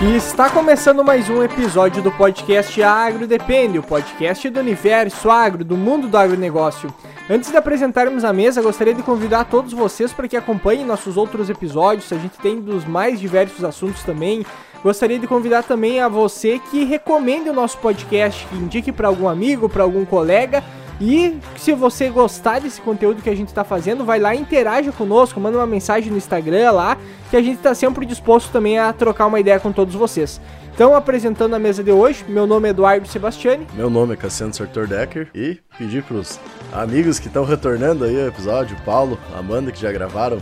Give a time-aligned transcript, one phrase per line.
[0.00, 5.64] E está começando mais um episódio do podcast Agro Depende, o podcast do universo agro,
[5.64, 6.94] do mundo do agronegócio.
[7.28, 11.50] Antes de apresentarmos a mesa, gostaria de convidar todos vocês para que acompanhem nossos outros
[11.50, 12.12] episódios.
[12.12, 14.46] A gente tem dos mais diversos assuntos também.
[14.84, 19.28] Gostaria de convidar também a você que recomende o nosso podcast, que indique para algum
[19.28, 20.62] amigo, para algum colega
[21.00, 25.38] e se você gostar desse conteúdo que a gente está fazendo, vai lá interaja conosco,
[25.38, 26.98] manda uma mensagem no Instagram lá,
[27.30, 30.40] que a gente está sempre disposto também a trocar uma ideia com todos vocês.
[30.74, 33.66] Então, apresentando a mesa de hoje, meu nome é Eduardo Sebastiani.
[33.74, 36.38] Meu nome é Cassiano Sartor Decker e pedir para os
[36.72, 40.38] amigos que estão retornando aí ao episódio, Paulo, Amanda, que já gravaram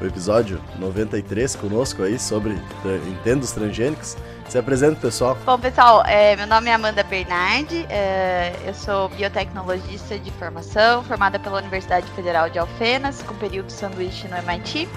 [0.00, 2.56] o episódio 93 conosco aí sobre
[3.04, 4.16] Nintendo transgênicos,
[4.50, 5.36] se apresenta, pessoal.
[5.46, 11.38] Bom, pessoal, é, meu nome é Amanda Bernardi, é, eu sou biotecnologista de formação, formada
[11.38, 14.88] pela Universidade Federal de Alfenas, com período sanduíche no MIT.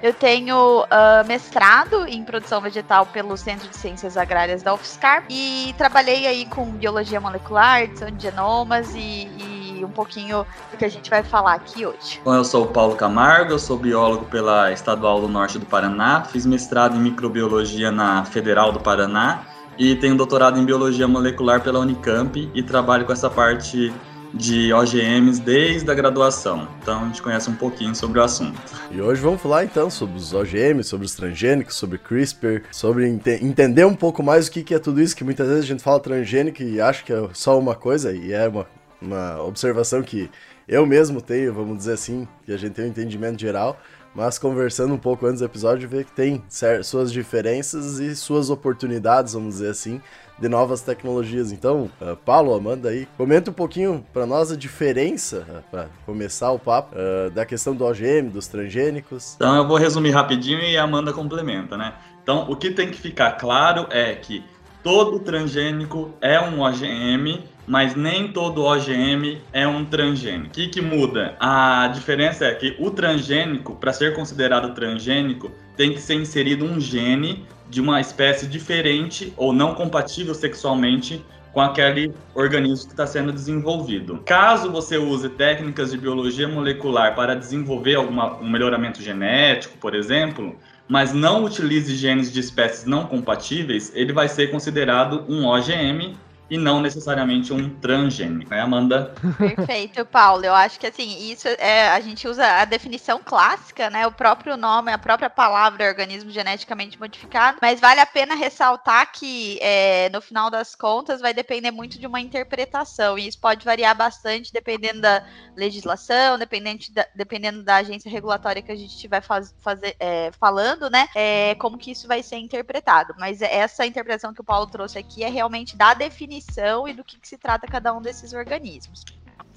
[0.00, 5.74] Eu tenho uh, mestrado em produção vegetal pelo Centro de Ciências Agrárias da UFSCar e
[5.76, 8.98] trabalhei aí com biologia molecular, edição de genomas e,
[9.38, 12.20] e um pouquinho do que a gente vai falar aqui hoje.
[12.24, 16.24] Bom, eu sou o Paulo Camargo, eu sou biólogo pela Estadual do Norte do Paraná,
[16.24, 19.46] fiz mestrado em microbiologia na Federal do Paraná
[19.78, 23.92] e tenho doutorado em biologia molecular pela Unicamp e trabalho com essa parte
[24.34, 26.68] de OGMs desde a graduação.
[26.82, 28.60] Então a gente conhece um pouquinho sobre o assunto.
[28.90, 33.30] E hoje vamos falar então sobre os OGMs, sobre os transgênicos, sobre CRISPR, sobre ente
[33.42, 35.82] entender um pouco mais o que, que é tudo isso, que muitas vezes a gente
[35.82, 38.66] fala transgênico e acha que é só uma coisa, e é uma
[39.00, 40.30] uma observação que
[40.66, 43.80] eu mesmo tenho, vamos dizer assim, que a gente tem um entendimento geral,
[44.14, 46.42] mas conversando um pouco antes do episódio, vê que tem
[46.82, 50.00] suas diferenças e suas oportunidades, vamos dizer assim,
[50.38, 51.52] de novas tecnologias.
[51.52, 56.50] Então, uh, Paulo, Amanda aí, comenta um pouquinho para nós a diferença, uh, para começar
[56.52, 59.34] o papo, uh, da questão do OGM, dos transgênicos.
[59.36, 61.94] Então, eu vou resumir rapidinho e a Amanda complementa, né?
[62.22, 64.44] Então, o que tem que ficar claro é que
[64.82, 70.46] todo transgênico é um OGM mas nem todo OGM é um transgênico.
[70.46, 71.36] O que, que muda?
[71.38, 76.80] A diferença é que o transgênico, para ser considerado transgênico, tem que ser inserido um
[76.80, 83.32] gene de uma espécie diferente ou não compatível sexualmente com aquele organismo que está sendo
[83.32, 84.22] desenvolvido.
[84.24, 90.56] Caso você use técnicas de biologia molecular para desenvolver alguma, um melhoramento genético, por exemplo,
[90.88, 96.16] mas não utilize genes de espécies não compatíveis, ele vai ser considerado um OGM
[96.50, 99.14] e não necessariamente um transgênico, né, Amanda?
[99.36, 100.44] Perfeito, Paulo.
[100.44, 104.06] Eu acho que assim, isso é a gente usa a definição clássica, né?
[104.06, 109.58] O próprio nome, a própria palavra organismo geneticamente modificado, mas vale a pena ressaltar que
[109.60, 113.94] é, no final das contas vai depender muito de uma interpretação, e isso pode variar
[113.96, 115.24] bastante dependendo da
[115.56, 119.54] legislação, dependente da, dependendo da agência regulatória que a gente estiver faz,
[120.00, 121.08] é, falando, né?
[121.14, 123.14] É, como que isso vai ser interpretado.
[123.18, 127.04] Mas essa interpretação que o Paulo trouxe aqui é realmente da definição definição e do
[127.04, 129.04] que, que se trata cada um desses organismos.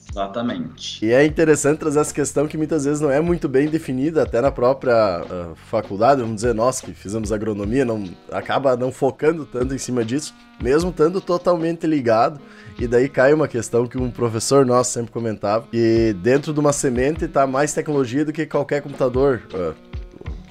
[0.09, 1.05] Exatamente.
[1.05, 4.41] E é interessante trazer essa questão que muitas vezes não é muito bem definida, até
[4.41, 9.73] na própria uh, faculdade, vamos dizer, nós que fizemos agronomia, não acaba não focando tanto
[9.73, 12.41] em cima disso, mesmo estando totalmente ligado.
[12.77, 16.73] E daí cai uma questão que um professor nosso sempre comentava, que dentro de uma
[16.73, 19.43] semente está mais tecnologia do que qualquer computador.
[19.53, 19.90] Uh,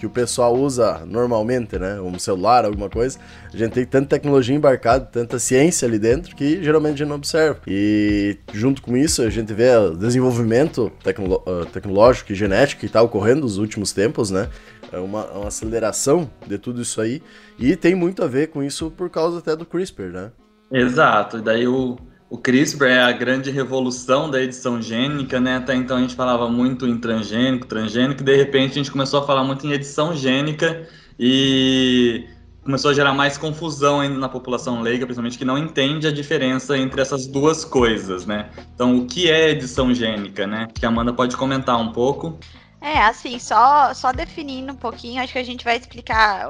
[0.01, 2.01] que o pessoal usa normalmente, né?
[2.01, 3.19] Um celular, alguma coisa.
[3.53, 7.17] A gente tem tanta tecnologia embarcada, tanta ciência ali dentro que geralmente a gente não
[7.17, 7.61] observa.
[7.67, 12.87] E junto com isso, a gente vê o desenvolvimento tecno ah, tecnológico e genético que
[12.87, 14.49] está ocorrendo nos últimos tempos, né?
[14.91, 17.23] É uma, uma aceleração de tudo isso aí.
[17.59, 20.33] E tem muito a ver com isso por causa até do CRISPR, né?
[20.73, 21.37] Exato.
[21.37, 21.99] E daí o,
[22.31, 25.57] o CRISPR é a grande revolução da edição gênica, né?
[25.57, 29.21] Até então a gente falava muito em transgênico, transgênico, e de repente a gente começou
[29.21, 32.25] a falar muito em edição gênica e
[32.63, 37.01] começou a gerar mais confusão na população leiga, principalmente que não entende a diferença entre
[37.01, 38.49] essas duas coisas, né?
[38.75, 40.69] Então, o que é edição gênica, né?
[40.73, 42.39] Que a Amanda pode comentar um pouco.
[42.81, 46.49] É, assim, só, só definindo um pouquinho, acho que a gente vai explicar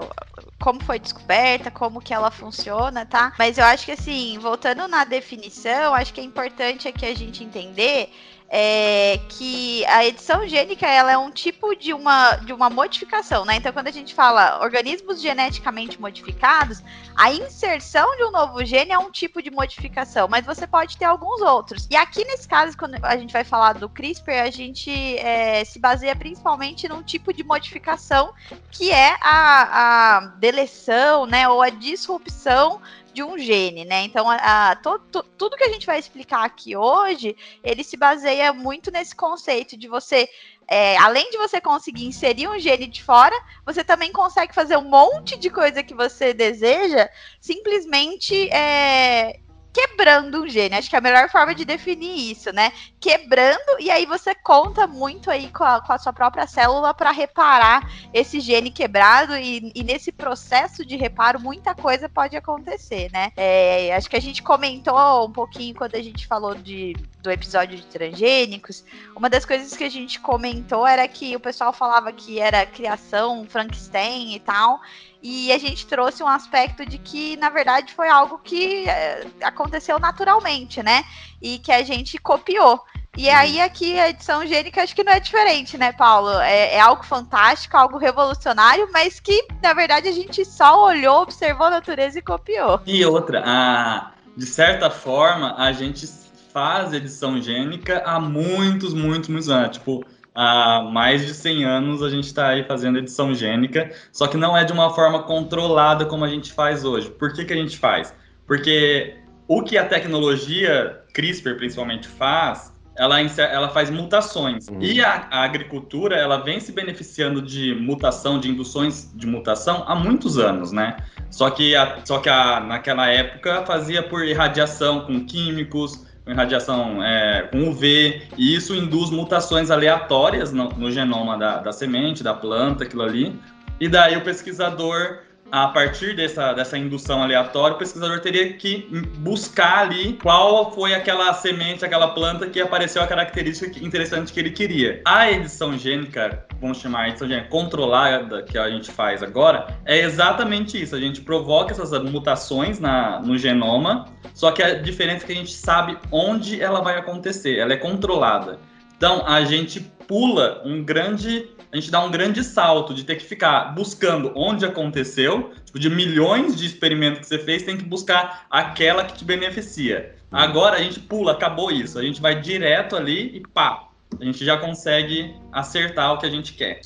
[0.61, 3.33] como foi descoberta, como que ela funciona, tá?
[3.39, 7.43] Mas eu acho que assim, voltando na definição, acho que é importante aqui a gente
[7.43, 8.13] entender
[8.53, 13.55] é, que a edição gênica ela é um tipo de uma, de uma modificação, né?
[13.55, 16.83] Então, quando a gente fala organismos geneticamente modificados,
[17.15, 21.05] a inserção de um novo gene é um tipo de modificação, mas você pode ter
[21.05, 21.87] alguns outros.
[21.89, 25.79] E aqui nesse caso, quando a gente vai falar do CRISPR, a gente é, se
[25.79, 28.35] baseia principalmente num tipo de modificação
[28.73, 32.81] que é a, a deleção, né, ou a disrupção
[33.21, 34.03] de um gene, né?
[34.03, 37.97] Então, a, a to, to, tudo que a gente vai explicar aqui hoje, ele se
[37.97, 40.27] baseia muito nesse conceito de você
[40.67, 43.35] é, além de você conseguir inserir um gene de fora,
[43.67, 49.41] você também consegue fazer um monte de coisa que você deseja simplesmente é,
[49.73, 50.77] quebrando um gene.
[50.77, 52.73] Acho que é a melhor forma de definir isso, né?
[52.99, 57.11] Quebrando, e aí você conta muito aí com a, com a sua própria célula para
[57.11, 63.33] reparar esse gene quebrado, e, e, nesse processo de reparo, muita coisa pode acontecer, né?
[63.37, 67.77] É, acho que a gente comentou um pouquinho quando a gente falou de, do episódio
[67.77, 68.85] de transgênicos.
[69.17, 73.47] Uma das coisas que a gente comentou era que o pessoal falava que era criação
[73.49, 74.81] Frankenstein e tal.
[75.23, 79.99] E a gente trouxe um aspecto de que, na verdade, foi algo que é, aconteceu
[79.99, 81.05] naturalmente, né?
[81.43, 82.83] E que a gente copiou.
[83.17, 83.35] E uhum.
[83.35, 86.31] aí, aqui, a edição gênica, acho que não é diferente, né, Paulo?
[86.41, 91.67] É, é, algo fantástico, algo revolucionário, mas que, na verdade, a gente só olhou, observou
[91.67, 92.81] a natureza e copiou.
[92.87, 96.09] E outra, a, de certa forma, a gente
[96.53, 99.77] faz edição gênica há muitos, muitos, muitos anos.
[99.77, 100.05] Tipo,
[100.41, 104.57] há mais de 100 anos a gente está aí fazendo edição gênica, só que não
[104.57, 107.11] é de uma forma controlada como a gente faz hoje.
[107.11, 108.15] Por que, que a gente faz?
[108.47, 109.17] Porque
[109.47, 114.67] o que a tecnologia CRISPR principalmente faz, ela, ela faz mutações.
[114.69, 114.81] Uhum.
[114.81, 119.95] E a, a, agricultura, ela vem se beneficiando de mutação, de induções de mutação há
[119.95, 120.97] muitos anos, né?
[121.31, 127.03] Só que, a, só que a, naquela época fazia por irradiação com químicos, com radiação
[127.03, 132.35] é, com UV, e isso induz mutações aleatórias no, no genoma da, da, semente, da
[132.35, 133.39] planta, aquilo ali.
[133.81, 135.21] E daí o pesquisador,
[135.51, 138.89] a partir dessa, dessa indução aleatória, o pesquisador teria que
[139.19, 144.51] buscar ali qual foi aquela semente, aquela planta que apareceu a característica interessante que ele
[144.51, 145.03] queria.
[145.05, 150.01] A edição gênica, vamos chamar de edição gênica controlada, que a gente faz agora, é
[150.01, 150.95] exatamente isso.
[150.95, 155.37] A gente provoca essas mutações na, no genoma só que a diferença é que a
[155.37, 158.59] gente sabe onde ela vai acontecer, ela é controlada.
[158.97, 163.25] Então a gente pula um grande, a gente dá um grande salto de ter que
[163.25, 168.45] ficar buscando onde aconteceu, tipo, de milhões de experimentos que você fez, tem que buscar
[168.51, 170.17] aquela que te beneficia.
[170.33, 173.87] Agora a gente pula, acabou isso, a gente vai direto ali e pá,
[174.21, 176.81] a gente já consegue acertar o que a gente quer.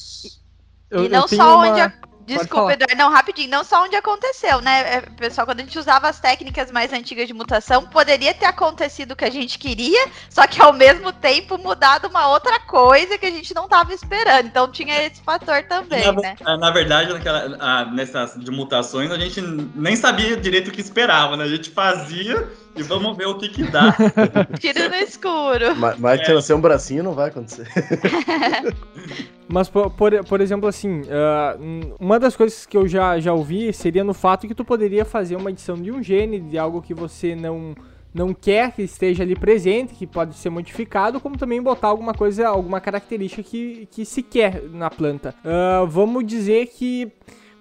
[0.91, 1.71] Eu, e não só uma...
[1.71, 1.81] onde
[2.27, 4.97] Desculpa, Eduardo, não, rapidinho, não só onde aconteceu, né?
[4.97, 9.13] É, pessoal, quando a gente usava as técnicas mais antigas de mutação, poderia ter acontecido
[9.13, 13.27] o que a gente queria, só que ao mesmo tempo mudado uma outra coisa que
[13.27, 14.47] a gente não estava esperando.
[14.47, 16.37] Então tinha esse fator também, na, né?
[16.59, 19.41] Na verdade, naquela, a, nessas de mutações, a gente
[19.75, 21.45] nem sabia direito o que esperava, né?
[21.45, 23.95] A gente fazia e vamos ver o que que dá.
[24.59, 25.77] Tiro no escuro.
[25.77, 26.55] Mas, mas é.
[26.55, 27.69] um bracinho não vai acontecer.
[29.49, 33.73] Mas, por, por, por, exemplo, assim, uh, uma das coisas que eu já, já ouvi
[33.73, 36.95] seria no fato que tu poderia fazer uma edição de um gene, de algo que
[36.95, 37.75] você não,
[38.13, 42.49] não quer que esteja ali presente, que pode ser modificado, como também botar alguma coisa,
[42.49, 45.35] alguma característica que, que se quer na planta.
[45.45, 47.13] Uh, vamos dizer que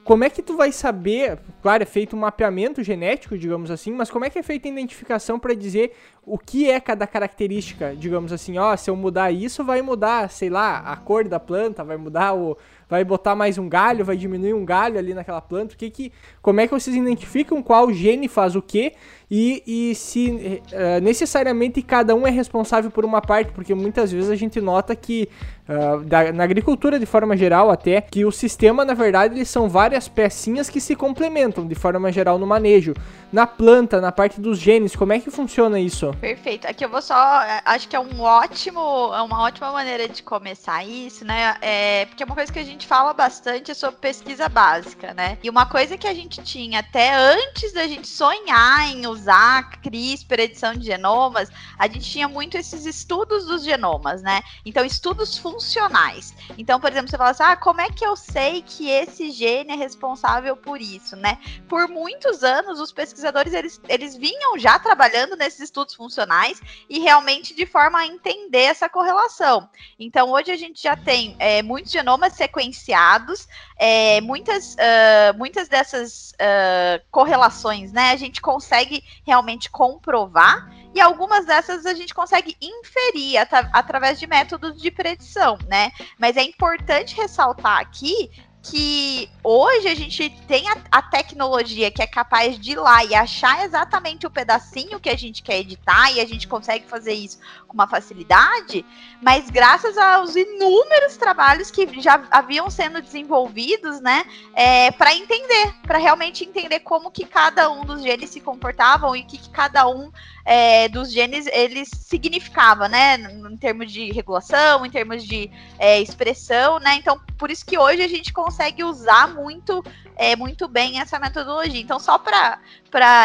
[0.04, 1.40] como é que tu vai saber?
[1.62, 4.72] Claro, é feito um mapeamento genético, digamos assim, mas como é que é feita a
[4.72, 5.94] identificação para dizer
[6.26, 7.96] o que é cada característica?
[7.96, 11.84] Digamos assim, ó, se eu mudar isso, vai mudar, sei lá, a cor da planta,
[11.84, 12.58] vai mudar o.
[12.90, 15.74] Vai botar mais um galho, vai diminuir um galho ali naquela planta.
[15.74, 16.12] O que que,
[16.44, 18.94] como é que vocês identificam qual gene faz o quê
[19.32, 24.30] e, e se uh, necessariamente cada um é responsável por uma parte, porque muitas vezes
[24.30, 25.28] a gente nota que
[25.68, 29.70] uh, da, na agricultura de forma geral até, que o sistema na verdade eles são
[29.70, 32.94] várias pecinhas que se complementam de forma geral no manejo.
[33.32, 36.14] Na planta, na parte dos genes, como é que funciona isso?
[36.22, 36.68] Perfeito.
[36.68, 38.80] Aqui eu vou só, é, acho que é um ótimo,
[39.14, 41.56] é uma ótima maneira de começar isso, né?
[41.60, 45.40] É, porque é uma coisa que a gente fala bastante sobre pesquisa básica, né?
[45.44, 50.42] E uma coisa que a gente tinha até antes da gente sonhar em usar CRISPR,
[50.42, 54.42] edição de genomas, a gente tinha muito esses estudos dos genomas, né?
[54.64, 56.34] Então, estudos funcionais.
[56.58, 59.74] Então, por exemplo, você fala assim, ah, como é que eu sei que esse gene
[59.74, 61.38] é responsável por isso, né?
[61.70, 67.56] Por muitos anos, os pesquisadores, eles, eles vinham já trabalhando nesses estudos funcionais e realmente
[67.56, 69.70] de forma a entender essa correlação.
[70.00, 76.32] Então, hoje a gente já tem é, muitos genomas sequenciados, é, muitas, uh, muitas dessas
[76.34, 83.38] uh, correlações, né, a gente consegue realmente comprovar e algumas dessas a gente consegue inferir
[83.38, 85.92] at através de métodos de predição, né?
[86.18, 88.30] Mas é importante ressaltar aqui
[88.64, 93.14] que hoje a gente tem a, a, tecnologia que é capaz de ir lá e
[93.14, 97.40] achar exatamente o pedacinho que a gente quer editar e a gente consegue fazer isso
[97.68, 98.86] com uma facilidade,
[99.22, 104.24] mas graças aos inúmeros trabalhos que já haviam sendo desenvolvidos, né,
[104.54, 109.24] é, para entender, para realmente entender como que cada um dos genes se comportavam e
[109.24, 110.10] o que, que cada um
[110.46, 116.80] é, dos genes eles significava, né, em termos de regulação, em termos de é, expressão,
[116.80, 119.84] né, então por isso que hoje a gente consegue usar muito
[120.16, 121.82] é, muito bem essa metodologia.
[121.82, 122.60] Então, só para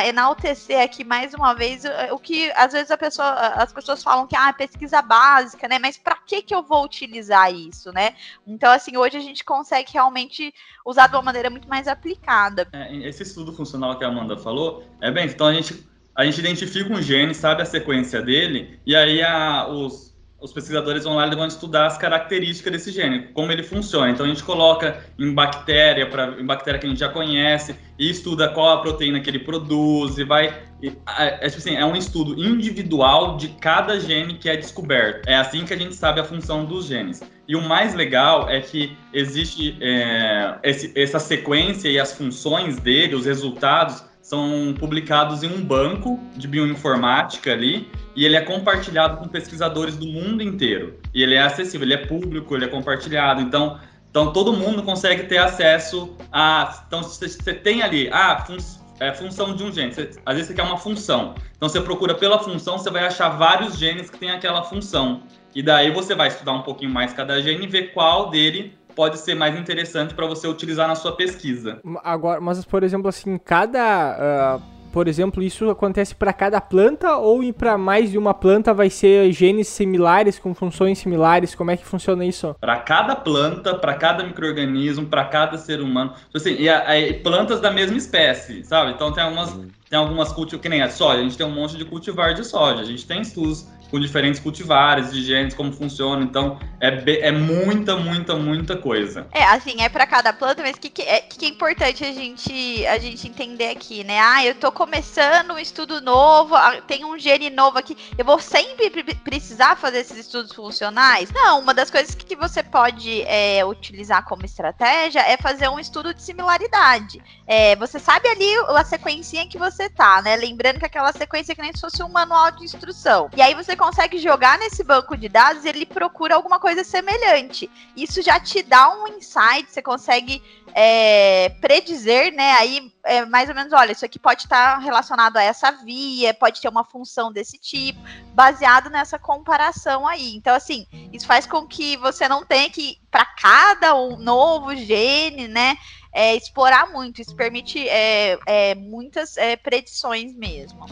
[0.07, 4.53] enaltecer aqui mais uma vez o, que às vezes pessoa, as pessoas falam que ah,
[4.53, 5.79] pesquisa básica, né?
[5.79, 8.15] Mas para que que eu vou utilizar isso, né?
[8.47, 10.53] Então, assim, hoje a gente consegue realmente
[10.85, 12.67] usar de uma maneira muito mais aplicada.
[12.73, 15.88] É, esse estudo funcional que a Amanda falou, é bem, então a gente
[16.19, 20.09] a gente identifica um gene, sabe a sequência dele, e aí a, os
[20.41, 24.11] os pesquisadores vão lá e vão estudar as características desse gene, como ele funciona.
[24.11, 28.09] Então a gente coloca em bactéria, pra, em bactéria que a gente já conhece, e
[28.09, 30.63] estuda qual a proteína que ele produz, e vai.
[30.81, 35.29] E, é, é, tipo assim, é um estudo individual de cada gene que é descoberto.
[35.29, 37.21] É assim que a gente sabe a função dos genes.
[37.49, 43.17] E o mais legal é que existe é, esse, essa sequência e as funções dele,
[43.17, 49.27] os resultados, são publicados em um banco de bioinformática ali e ele é compartilhado com
[49.27, 50.99] pesquisadores do mundo inteiro.
[51.15, 53.41] E ele é acessível, ele é público, ele é compartilhado.
[53.41, 53.81] Então,
[54.11, 56.85] então todo mundo consegue ter acesso a.
[56.87, 58.59] Então, você tem ali, ah, fun,
[59.01, 59.95] é, função de um gene.
[59.95, 61.35] Você, às vezes você quer uma função.
[61.57, 65.23] Então, você procura pela função, você vai achar vários genes que têm aquela função.
[65.55, 69.17] E daí você vai estudar um pouquinho mais cada gene e ver qual dele pode
[69.21, 71.81] ser mais interessante para você utilizar na sua pesquisa.
[72.03, 77.53] Agora, mas por exemplo, assim, cada uh por exemplo, isso acontece para cada planta ou
[77.53, 81.55] para mais de uma planta vai ser genes similares com funções similares?
[81.55, 82.57] Como é que funciona isso?
[82.61, 87.61] Para cada planta, para cada microorganismo, para cada ser humano, tipo assim, e, e, plantas
[87.61, 88.93] da mesma espécie, sabe?
[88.93, 89.69] Então tem algumas uhum.
[89.89, 92.45] tem algumas cultivares que nem a soja, a gente tem um monte de cultivar de
[92.45, 96.23] soja, a gente tem estudos com diferentes cultivares, de genes, como funciona.
[96.23, 99.27] Então, é, é muita, muita, muita coisa.
[99.33, 102.13] É, assim, é para cada planta, mas o que, que, é, que, é importante a
[102.13, 104.19] gente, a gente entender aqui, né?
[104.21, 108.39] Ah, eu tô começando um estudo novo, ah, tem um gene novo aqui, eu vou
[108.39, 108.91] sempre
[109.25, 111.31] precisar fazer esses estudos funcionais?
[111.33, 116.13] Não, uma das coisas que você pode é, utilizar como estratégia é fazer um estudo
[116.13, 117.23] de similaridade.
[117.47, 120.37] É, você sabe ali a sequência que você tá, né?
[120.37, 123.31] Lembrando que aquela sequência é que nem se fosse um manual de instrução.
[123.37, 127.71] E aí você consegue jogar nesse banco de dados ele procura alguma coisa semelhante.
[127.97, 130.43] Isso já te dá um insight, você consegue
[130.75, 132.53] é, predizer, né?
[132.55, 136.61] Aí, é, mais ou menos, olha, isso aqui pode estar relacionado a essa via, pode
[136.61, 138.01] ter uma função desse tipo,
[138.35, 140.35] baseado nessa comparação aí.
[140.35, 145.49] Então, assim, isso faz com que você não tenha que, para cada um novo gene,
[145.49, 145.77] né?
[146.13, 150.85] É, explorar muito, isso permite é, é, muitas é, predições mesmo.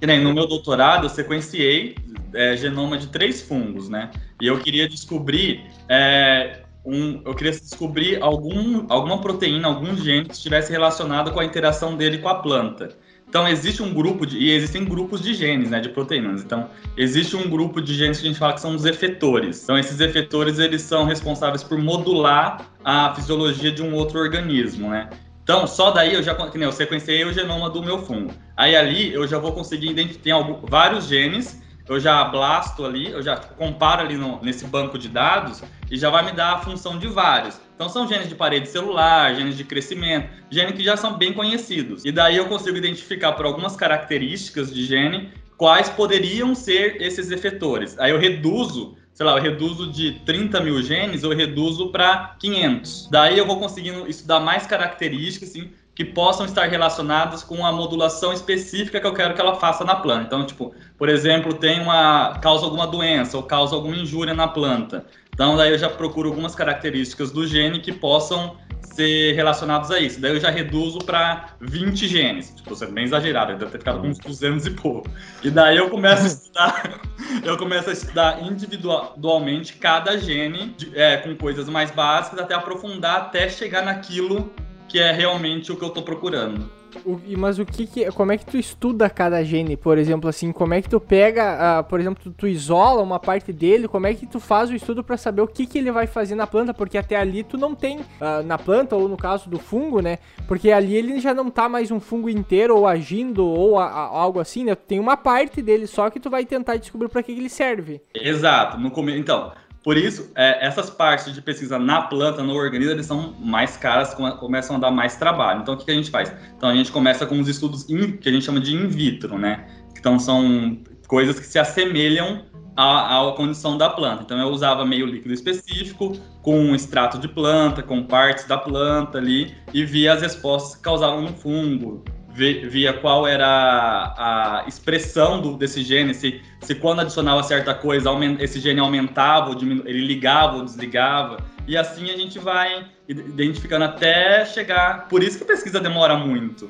[0.00, 1.96] Que nem no meu doutorado, eu sequenciei
[2.34, 4.10] é, genoma de três fungos, né?
[4.40, 10.34] E eu queria descobrir é, um, eu queria descobrir algum, alguma proteína, algum gene que
[10.34, 12.96] estivesse relacionado com a interação dele com a planta.
[13.28, 16.42] Então existe um grupo de, e existem grupos de genes, né, de proteínas.
[16.42, 19.62] Então existe um grupo de genes que a gente fala que são os efetores.
[19.62, 25.08] Então esses efetores eles são responsáveis por modular a fisiologia de um outro organismo, né?
[25.42, 28.32] Então, só daí eu já que nem eu sequenciei o genoma do meu fungo.
[28.56, 33.36] Aí ali eu já vou conseguir identificar vários genes eu já blasto ali, eu já
[33.36, 37.06] comparo ali no, nesse banco de dados e já vai me dar a função de
[37.06, 37.60] vários.
[37.74, 42.04] Então são genes de parede celular, genes de crescimento, genes que já são bem conhecidos.
[42.04, 47.98] E daí eu consigo identificar por algumas características de gene quais poderiam ser esses efetores.
[47.98, 53.08] Aí eu reduzo, sei lá, eu reduzo de 30 mil genes, eu reduzo para 500.
[53.10, 58.32] Daí eu vou conseguindo estudar mais características, assim, que possam estar relacionadas com a modulação
[58.32, 60.24] específica que eu quero que ela faça na planta.
[60.24, 65.04] Então, tipo, por exemplo, tem uma causa alguma doença ou causa alguma injúria na planta.
[65.34, 68.56] Então, daí eu já procuro algumas características do gene que possam
[68.94, 70.20] ser relacionados a isso.
[70.20, 72.54] Daí eu já reduzo para 20 genes.
[72.54, 75.10] Tipo, sendo bem exagerado, deve ter ficado com uns 200 e pouco.
[75.42, 77.00] E daí eu começo a estudar,
[77.44, 83.48] eu começo a estudar individualmente cada gene é, com coisas mais básicas até aprofundar até
[83.48, 84.52] chegar naquilo
[84.92, 86.70] que é realmente o que eu tô procurando.
[87.06, 90.52] O, mas o que, que, como é que tu estuda cada gene, por exemplo, assim,
[90.52, 94.06] como é que tu pega, uh, por exemplo, tu, tu, isola uma parte dele, como
[94.06, 96.46] é que tu faz o estudo para saber o que, que ele vai fazer na
[96.46, 100.02] planta, porque até ali tu não tem uh, na planta ou no caso do fungo,
[100.02, 100.18] né?
[100.46, 104.06] Porque ali ele já não tá mais um fungo inteiro ou agindo ou a, a,
[104.08, 104.74] algo assim, né?
[104.74, 107.48] Tu tem uma parte dele só que tu vai tentar descobrir para que, que ele
[107.48, 108.02] serve.
[108.14, 108.78] Exato.
[108.78, 109.18] No come...
[109.18, 113.76] então, Por isso, é, essas partes de pesquisa na planta, no organismo, eles são mais
[113.76, 115.62] caras, começam a dar mais trabalho.
[115.62, 116.32] Então, o que, que a gente faz?
[116.56, 119.36] Então, a gente começa com os estudos in, que a gente chama de in vitro,
[119.36, 119.66] né?
[119.98, 122.44] Então, são coisas que se assemelham
[122.76, 124.22] à, à condição da planta.
[124.22, 129.18] Então, eu usava meio líquido específico, com um extrato de planta, com partes da planta
[129.18, 135.56] ali, e via as respostas que causavam no fungo, via qual era a, expressão do,
[135.56, 138.10] desse gene, se, se quando adicionava certa coisa,
[138.40, 141.38] esse gene aumentava, ele ligava ou desligava.
[141.66, 145.06] E assim a gente vai identificando até chegar.
[145.08, 146.68] Por isso que a pesquisa demora muito.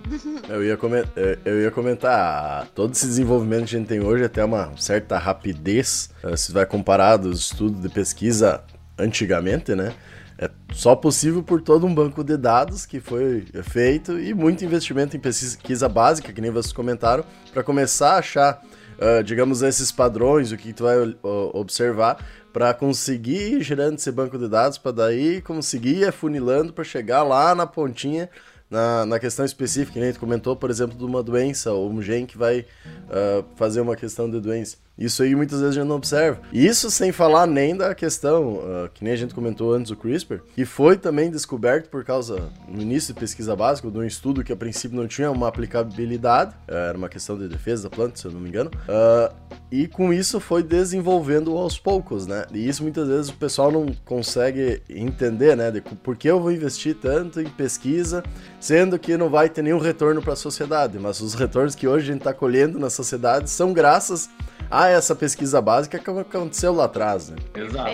[0.49, 1.13] Eu ia, comentar,
[1.45, 6.11] eu ia comentar, todo esse desenvolvimento que a gente tem hoje, até uma certa rapidez,
[6.23, 8.63] eh, se vai comparar dos estudos de pesquisa
[9.03, 9.95] antigamente, né?
[10.39, 15.17] é só possível por todo um banco de dados que foi feito e muito investimento
[15.17, 18.63] em pesquisa básica, que nem vocês comentaram, para começar a achar,
[18.99, 21.17] uh, digamos, esses padrões, o que tu vai uh,
[21.55, 27.23] observar, para conseguir ir gerando esse banco de dados, para daí conseguir afunilando para chegar
[27.23, 28.29] lá na pontinha
[28.69, 32.01] na, na questão específica, que nem tu comentou, por exemplo, de uma doença ou um
[32.01, 34.79] gene que vai uh, fazer uma questão de doença.
[34.97, 36.41] Isso aí muitas vezes a gente não observa.
[36.53, 40.41] Isso sem falar nem da questão, uh, que nem a gente comentou antes, o CRISPR,
[40.55, 44.53] que foi também descoberto por causa, no início de pesquisa básica, de um estudo que
[44.53, 48.27] a princípio não tinha uma aplicabilidade, uh, era uma questão de defesa da planta, se
[48.27, 49.35] eu não me engano, uh,
[49.71, 52.45] e com isso foi desenvolvendo aos poucos, né?
[52.53, 55.71] E isso muitas vezes o pessoal não consegue entender, né?
[55.71, 58.23] De por que eu vou investir tanto em pesquisa,
[58.61, 62.05] sendo que não vai ter nenhum retorno para a sociedade, mas os retornos que hoje
[62.05, 64.29] a gente está colhendo na sociedade são graças
[64.73, 67.37] a essa pesquisa básica que aconteceu lá atrás, né?
[67.55, 67.91] Exato.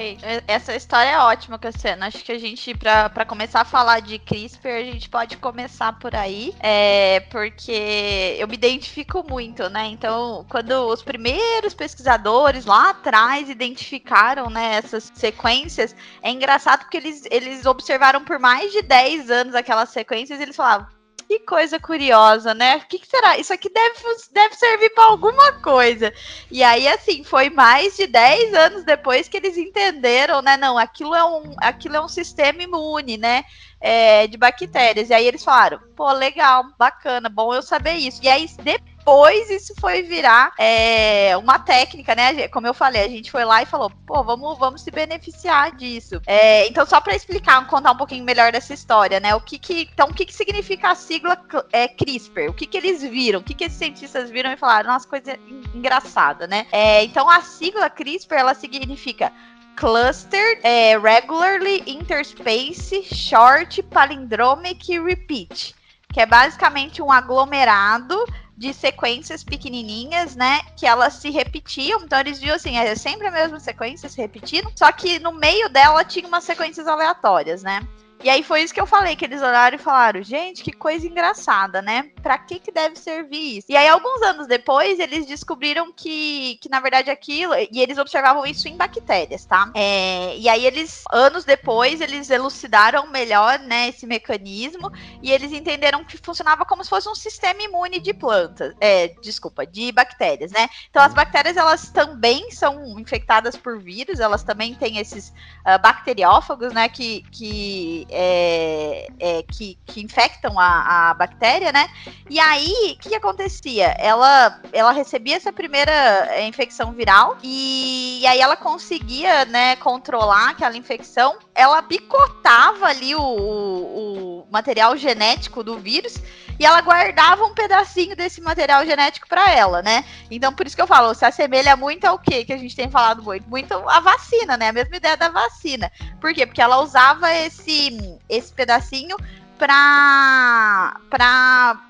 [0.47, 2.05] Essa história é ótima, Cassiano.
[2.05, 6.15] Acho que a gente, para começar a falar de CRISPR, a gente pode começar por
[6.15, 9.87] aí, é, porque eu me identifico muito, né?
[9.87, 17.25] Então, quando os primeiros pesquisadores lá atrás identificaram né, essas sequências, é engraçado porque eles,
[17.29, 20.87] eles observaram por mais de 10 anos aquelas sequências e eles falavam,
[21.29, 22.77] que coisa curiosa, né?
[22.77, 23.37] O que, que, será?
[23.37, 23.95] Isso aqui deve,
[24.33, 26.11] deve servir para alguma coisa.
[26.51, 30.57] E aí, assim, foi mais de 10 anos depois que eles entenderam, né?
[30.57, 33.45] Não, aquilo é um, aquilo é um sistema imune, né?
[33.79, 35.11] É, de bactérias.
[35.11, 38.21] E aí eles falaram, pô, legal, bacana, bom eu saber isso.
[38.23, 42.47] E aí, depois depois isso foi virar é, uma técnica, né?
[42.49, 46.21] Como eu falei, a gente foi lá e falou, pô, vamos, vamos se beneficiar disso.
[46.27, 49.35] É, então, só para explicar, contar um pouquinho melhor dessa história, né?
[49.35, 51.41] O que que, então, o que, que significa a sigla
[51.73, 52.51] é, CRISPR?
[52.51, 53.41] O que, que eles viram?
[53.41, 54.93] O que, que esses cientistas viram e falaram?
[54.93, 55.39] Nossa, coisa
[55.75, 56.67] engraçada, né?
[56.71, 59.33] É, então, a sigla CRISPR, ela significa
[59.75, 65.75] Clustered, é, Regularly Interspace, Short, Palindromic Repeat,
[66.13, 68.23] que é basicamente um aglomerado
[68.59, 70.61] de sequências pequenininhas, né?
[70.77, 72.03] Que elas se repetiam.
[72.03, 74.71] Então eles viam assim, é sempre a mesma sequência se repetindo.
[74.75, 77.87] Só que no meio dela tinha umas sequências aleatórias, né?
[78.23, 81.07] E aí foi isso que eu falei, que eles olharam e falaram, gente, que coisa
[81.07, 82.11] engraçada, né?
[82.21, 83.67] Pra que que deve servir isso?
[83.71, 87.55] E aí, alguns anos depois, eles descobriram que, que na verdade, aquilo...
[87.55, 89.71] E eles observavam isso em bactérias, tá?
[89.73, 94.91] É, e aí, eles, anos depois, eles elucidaram melhor, né, esse mecanismo.
[95.23, 98.75] E eles entenderam que funcionava como se fosse um sistema imune de plantas.
[98.81, 100.69] É, desculpa, de bactérias, né?
[100.91, 104.19] Então, as bactérias, elas também são infectadas por vírus.
[104.19, 107.23] Elas também têm esses uh, bacteriófagos, né, que...
[107.31, 111.89] que é, é, que, que, infectam a, a, bactéria, né?
[112.29, 113.95] E aí, o que, que, acontecia?
[113.99, 115.93] Ela, ela recebia essa primeira
[116.31, 121.39] é, infecção viral e, e, aí ela conseguia, né, controlar aquela infecção.
[121.55, 126.21] Ela picotava ali o, o, o material genético do vírus
[126.59, 130.05] e ela guardava um pedacinho desse material genético para ela, né?
[130.31, 132.91] Então, por isso que eu falo, se assemelha muito ao que que a gente tem
[132.91, 133.49] falado muito?
[133.49, 134.69] Muito a vacina, né?
[134.69, 135.91] A mesma ideia da vacina.
[136.21, 136.45] Por quê?
[136.45, 139.17] Porque ela usava esse, esse pedacinho
[139.59, 140.97] para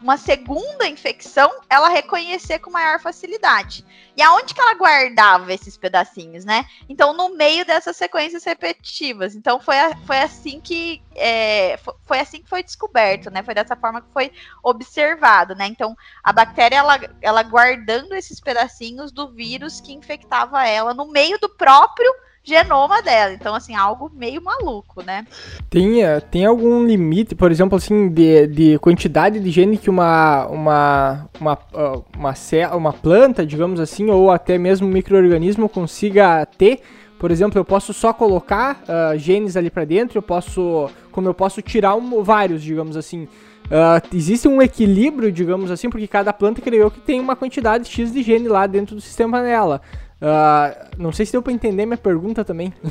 [0.03, 3.85] uma segunda infecção ela reconhecer com maior facilidade.
[4.17, 6.65] E aonde que ela guardava esses pedacinhos, né?
[6.89, 9.37] Então, no meio dessas sequências repetitivas.
[9.37, 13.45] Então, foi, a, foi assim que é, foi assim que foi descoberto, né?
[13.45, 15.67] Foi dessa forma que foi observado, né?
[15.67, 21.39] Então, a bactéria ela, ela guardando esses pedacinhos do vírus que infectava ela no meio
[21.39, 23.33] do próprio genoma dela.
[23.33, 25.27] Então, assim, algo meio maluco, né?
[25.69, 30.47] Tem, eh, tem algum limite, por exemplo, assim, de, de quantidade de gene que uma,
[30.47, 36.47] uma, uma, ah, uma, uma, uma planta, digamos assim, ou até mesmo um microorganismo consiga
[36.47, 36.81] ter?
[37.19, 41.35] Por exemplo, eu posso só colocar uh, genes ali para dentro, eu posso, como eu
[41.35, 43.25] posso tirar um, vários, digamos assim.
[43.25, 48.13] uh, existe um equilíbrio, digamos assim, porque cada planta criou que tem uma quantidade X
[48.13, 49.83] de gene lá dentro do sistema dela.
[50.21, 52.75] Uh, não sei se deu pra entender minha pergunta também.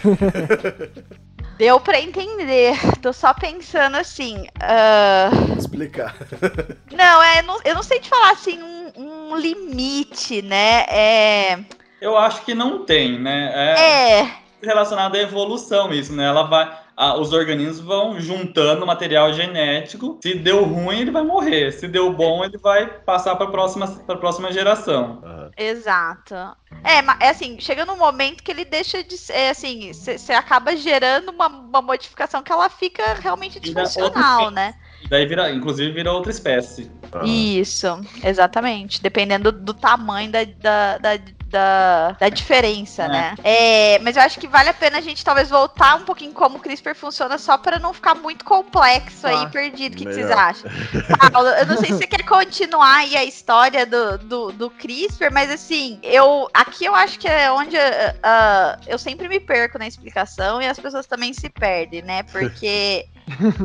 [1.58, 2.78] Deu pra entender.
[3.02, 4.46] Tô só pensando assim.
[4.62, 5.58] Uh...
[5.58, 6.16] Explicar.
[6.94, 10.86] Não, é, não, eu não sei te falar assim um, um limite, né?
[10.88, 11.60] É.
[12.00, 13.52] Eu acho que não tem, né?
[13.54, 14.20] É.
[14.22, 14.34] é.
[14.62, 16.26] Relacionado à evolução, isso, né?
[16.26, 16.87] Ela vai
[17.20, 20.18] os organismos vão juntando material genético.
[20.22, 21.72] Se deu ruim, ele vai morrer.
[21.72, 25.22] Se deu bom, ele vai passar para a próxima, próxima geração.
[25.24, 25.52] Uhum.
[25.56, 26.36] Exato.
[26.84, 30.34] É, mas é assim, chega num momento que ele deixa de ser, é, assim, você
[30.34, 34.74] acaba gerando uma, uma modificação que ela fica realmente disfuncional, né?
[35.10, 36.92] Daí vira, inclusive vira outra espécie.
[37.24, 37.88] Isso,
[38.24, 39.02] exatamente.
[39.02, 43.08] Dependendo do, do tamanho da, da, da, da, da diferença, é.
[43.08, 43.36] né?
[43.44, 46.58] É, mas eu acho que vale a pena a gente talvez voltar um pouquinho como
[46.58, 49.94] o CRISPR funciona, só para não ficar muito complexo ah, aí, perdido.
[49.94, 50.70] O que, que, vocês acham?
[51.32, 55.32] Paulo, eu não sei se você quer continuar aí a história do, do, do CRISPR,
[55.32, 59.88] mas assim, eu aqui eu acho que é onde uh, eu sempre me perco na
[59.88, 62.24] explicação e as pessoas também se perdem, né?
[62.24, 63.08] Porque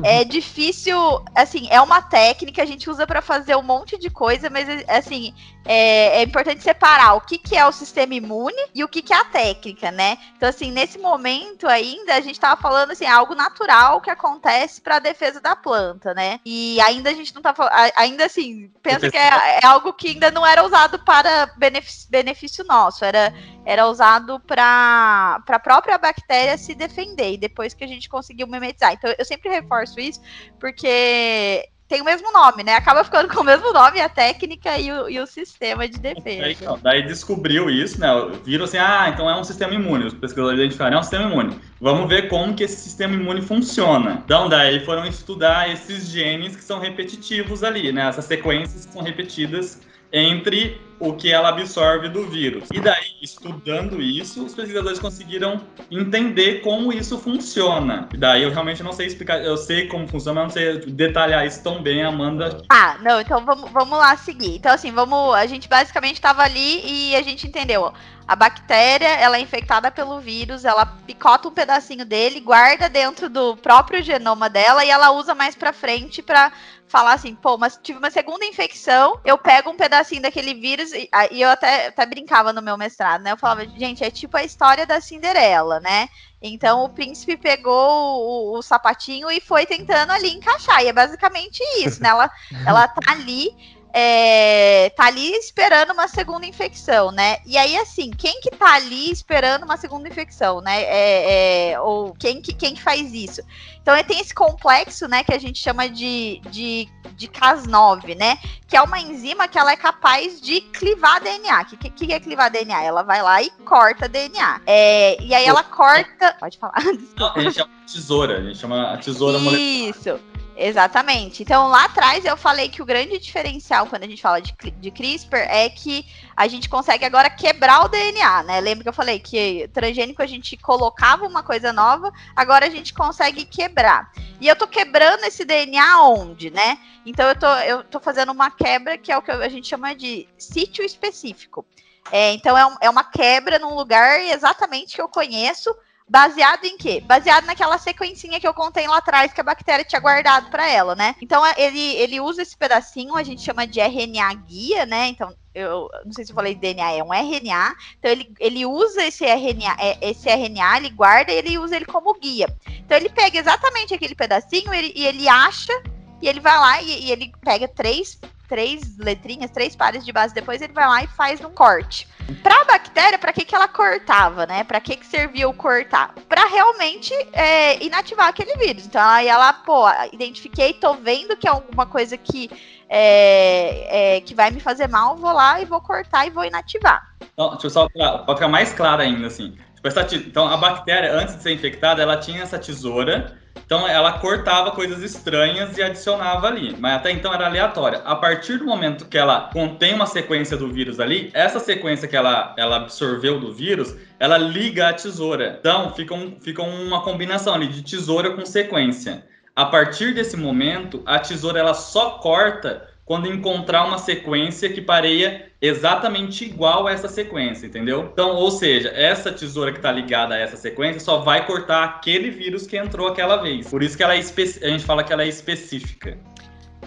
[0.03, 0.99] é difícil,
[1.35, 5.33] assim, é uma técnica, a gente usa para fazer um monte de coisa, mas assim,
[5.65, 9.13] é, é, importante separar o que, que é o sistema imune e o que, que
[9.13, 10.19] é a técnica, né?
[10.37, 14.97] Então, assim, nesse momento ainda, a gente estava falando, assim, algo natural que acontece para
[14.97, 16.41] a defesa da planta, né?
[16.45, 20.09] E ainda a gente não tá falando, ainda assim, pensa que é, é, algo que
[20.09, 23.33] ainda não era usado para benefício, benefício nosso, era,
[23.65, 28.93] era usado para a própria bactéria se defender, e depois que a gente conseguiu mimetizar.
[28.93, 30.21] Então, eu sempre reforço isso,
[30.59, 32.75] porque tem o mesmo nome, né?
[32.75, 36.47] Acaba ficando com o mesmo nome a técnica e o, e o sistema de defesa.
[36.47, 38.09] Aí, então, daí descobriu isso, né?
[38.47, 40.07] Viram assim, ah, então é um sistema imune.
[40.07, 41.61] Os pesquisadores identificaram, é um sistema imune.
[41.79, 44.23] Vamos ver como que esse sistema imune funciona.
[44.25, 48.09] Então, daí foram estudar esses genes que são repetitivos ali, né?
[48.09, 49.79] Essas sequências que são repetidas
[50.13, 52.69] entre o que ela absorve do vírus.
[52.73, 58.09] E daí, estudando isso, os pesquisadores conseguiram entender como isso funciona.
[58.15, 61.45] E daí eu realmente não sei explicar, eu sei como funciona, mas não sei detalhar
[61.45, 62.63] isso tão bem, Amanda.
[62.71, 64.55] Ah, não, então vamos, vamos lá seguir.
[64.55, 65.35] Então, assim, vamos.
[65.35, 67.93] A gente basicamente estava ali e a gente entendeu.
[68.29, 73.57] A bactéria, ela é infectada pelo vírus, ela picota um pedacinho dele, guarda dentro do
[73.57, 76.53] próprio genoma dela e ela usa mais para frente para
[76.93, 81.09] falar assim, pô, mas tive uma segunda infecção, eu pego um pedacinho daquele vírus, e,
[81.31, 83.33] e eu até, até brincava no meu mestrado, né?
[83.33, 86.11] Eu falava, gente, é tipo a história da Cinderela, né?
[86.43, 90.83] Então o príncipe pegou o, o, sapatinho e foi tentando ali encaixar.
[90.83, 92.11] E é basicamente isso, né?
[92.11, 92.31] Ela,
[92.67, 93.57] ela tá ali
[93.93, 97.39] é, tá ali esperando uma segunda infecção, né?
[97.45, 100.83] E aí, assim, quem que tá ali esperando uma segunda infecção, né?
[100.83, 103.43] É, é, ou quem que, quem que faz isso?
[103.83, 108.39] Então, tem esse complexo, né, que a gente chama de, de, de Cas9, né?
[108.67, 111.63] Que é uma enzima que ela é capaz de clivar DNA.
[111.63, 112.83] O que, que, é clivar DNA?
[112.83, 114.61] Ela vai lá e corta DNA.
[114.67, 116.35] É, e aí ela corta...
[116.39, 117.33] Pode falar, desculpa.
[117.35, 119.45] A gente chama tesoura, a gente chama a tesoura Isso.
[119.45, 119.91] molecular.
[119.91, 120.32] Isso.
[120.57, 121.43] Exatamente.
[121.43, 124.91] Então, lá atrás eu falei que o grande diferencial quando a gente fala de, de
[124.91, 126.05] CRISPR é que
[126.37, 128.61] a gente consegue agora quebrar o DNA, né?
[128.61, 132.93] Lembra que eu falei que transgênico a gente colocava uma coisa nova, agora a gente
[132.93, 134.13] consegue quebrar.
[134.41, 136.79] E eu tô quebrando esse DNA onde, né?
[137.07, 139.95] Então eu tô, eu tô fazendo uma quebra que é o que a gente chama
[139.95, 141.65] de sítio específico.
[142.11, 145.75] É, então é, um, é uma quebra num lugar exatamente que eu conheço
[146.13, 147.01] Baseado em quê?
[147.01, 150.95] Baseado naquela sequencinha que eu contei lá atrás que a bactéria tinha guardado para ela,
[150.95, 151.15] né?
[151.23, 155.09] Então ele, ele usa esse pedacinho, a gente chama de RNA guia, né?
[155.09, 157.75] Então eu não sei se eu falei DNA, é um RNA.
[157.99, 161.87] Então ele, ele usa esse RNA, é, esse RNA, ele guarda e ele usa ele
[161.87, 162.55] como guia.
[162.69, 165.73] Então ele pega exatamente aquele pedacinho ele, e ele acha
[166.21, 168.21] e ele vai lá e, e ele pega três
[168.53, 172.07] três letrinhas, três pares de base, depois ele vai lá e faz um corte.
[172.43, 174.63] Para a bactéria, para que, que ela cortava, né?
[174.63, 176.15] Para que, que servia o cortar?
[176.29, 178.85] Para realmente é, inativar aquele vírus.
[178.85, 182.51] Então aí ela, pô, identifiquei, tô vendo que é alguma coisa que,
[182.91, 187.11] é, é, que vai me fazer mal, vou lá e vou cortar e vou inativar.
[187.33, 189.57] Então, deixa eu só para ficar mais claro ainda, assim.
[189.77, 189.89] Tipo,
[190.29, 193.35] então a bactéria, antes de ser infectada, ela tinha essa tesoura
[193.65, 198.03] então ela cortava coisas estranhas e adicionava ali, mas até então era aleatória.
[198.05, 202.15] A partir do momento que ela contém uma sequência do vírus ali, essa sequência que
[202.15, 205.57] ela, ela absorveu do vírus, ela liga a tesoura.
[205.59, 209.25] Então fica, um, fica uma combinação ali de tesoura com sequência.
[209.57, 215.51] A partir desse momento, a tesoura ela só corta quando encontrar uma sequência que pareia
[215.61, 218.09] exatamente igual a essa sequência, entendeu?
[218.13, 222.31] Então, ou seja, essa tesoura que está ligada a essa sequência só vai cortar aquele
[222.31, 223.69] vírus que entrou aquela vez.
[223.69, 226.17] Por isso que ela é a gente fala que ela é específica.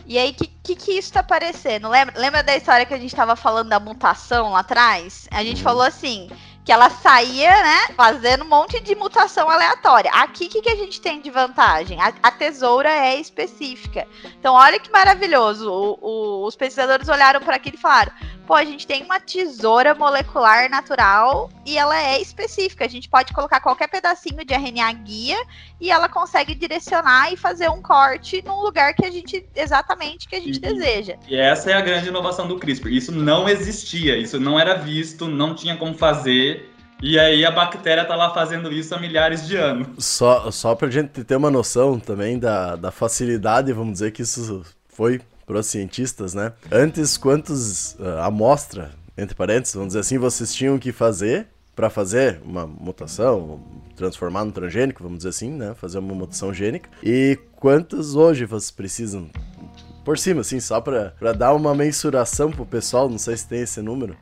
[0.07, 1.89] E aí, o que, que, que isso tá parecendo?
[1.89, 5.27] Lembra, lembra da história que a gente tava falando da mutação lá atrás?
[5.31, 5.63] A gente uhum.
[5.63, 6.29] falou assim,
[6.65, 10.09] que ela saía, né, fazendo um monte de mutação aleatória.
[10.11, 12.01] Aqui, o que, que a gente tem de vantagem?
[12.01, 14.07] A, a tesoura é específica.
[14.39, 15.71] Então, olha que maravilhoso.
[15.71, 18.11] O, o, os pesquisadores olharam para aquilo e falaram:
[18.45, 22.85] pô, a gente tem uma tesoura molecular natural e ela é específica.
[22.85, 25.37] A gente pode colocar qualquer pedacinho de RNA guia
[25.79, 30.35] e ela consegue direcionar e fazer um corte num lugar que a gente exatamente que
[30.35, 31.15] a gente e, deseja.
[31.27, 32.89] E essa é a grande inovação do CRISPR.
[32.89, 36.54] Isso não existia, isso não era visto, não tinha como fazer.
[37.01, 39.87] E aí a bactéria tá lá fazendo isso há milhares de anos.
[39.97, 44.63] Só, só pra gente ter uma noção também da, da facilidade, vamos dizer que isso
[44.87, 46.53] foi para os cientistas, né?
[46.71, 52.39] Antes, quantos uh, amostra, entre parênteses, vamos dizer assim, vocês tinham que fazer para fazer
[52.43, 53.59] uma mutação,
[53.95, 55.75] transformar no transgênico, vamos dizer assim, né?
[55.75, 56.89] Fazer uma mutação gênica.
[57.03, 59.29] E quantos hoje vocês precisam?
[60.03, 63.81] Por cima, assim, só para dar uma mensuração pro pessoal, não sei se tem esse
[63.81, 64.15] número.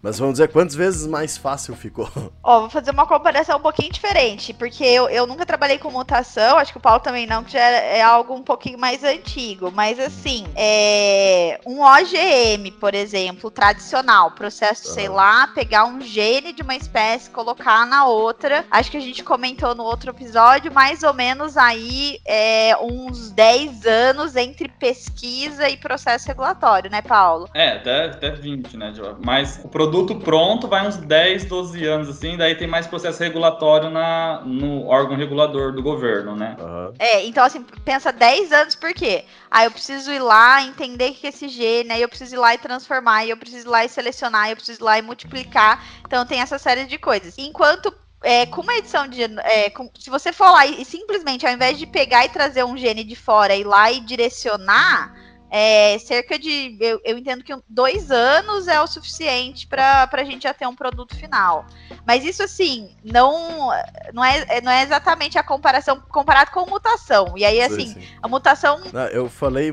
[0.00, 2.08] Mas vamos dizer quantas vezes mais fácil ficou?
[2.42, 6.56] Ó, vou fazer uma comparação um pouquinho diferente, porque eu, eu nunca trabalhei com mutação,
[6.56, 9.72] acho que o Paulo também não, que já é, é algo um pouquinho mais antigo.
[9.72, 14.94] Mas assim, é, um OGM, por exemplo, tradicional, processo, uhum.
[14.94, 18.64] sei lá, pegar um gene de uma espécie, colocar na outra.
[18.70, 23.84] Acho que a gente comentou no outro episódio, mais ou menos aí é, uns 10
[23.84, 27.48] anos entre pesquisa e processo regulatório, né, Paulo?
[27.52, 28.92] É, até, até 20, né,
[29.24, 33.22] Mas o produto produto pronto vai uns 10, 12 anos, assim, daí tem mais processo
[33.22, 36.56] regulatório na, no órgão regulador do governo, né?
[36.60, 36.92] Uhum.
[36.98, 39.24] É, então assim, pensa 10 anos por quê?
[39.50, 42.54] Aí eu preciso ir lá, entender que é esse gene, aí eu preciso ir lá
[42.54, 45.82] e transformar, aí eu preciso ir lá e selecionar, eu preciso ir lá e multiplicar.
[46.06, 47.34] Então tem essa série de coisas.
[47.38, 49.22] Enquanto é, com uma edição de.
[49.22, 52.64] É, com, se você for lá e, e, simplesmente, ao invés de pegar e trazer
[52.64, 55.14] um gene de fora, ir lá e direcionar,
[55.50, 60.42] é, cerca de, eu, eu, entendo que dois anos é o suficiente para a gente
[60.42, 61.66] já ter um produto final.
[62.06, 63.70] Mas isso, assim, não,
[64.12, 67.32] não, é, não é exatamente a comparação comparado com mutação.
[67.36, 68.08] E aí, assim, sim, sim.
[68.22, 68.80] a mutação.
[68.92, 69.72] Não, eu falei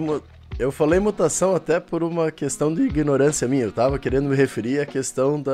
[0.58, 3.64] eu falei mutação até por uma questão de ignorância minha.
[3.64, 5.52] Eu tava querendo me referir à questão da.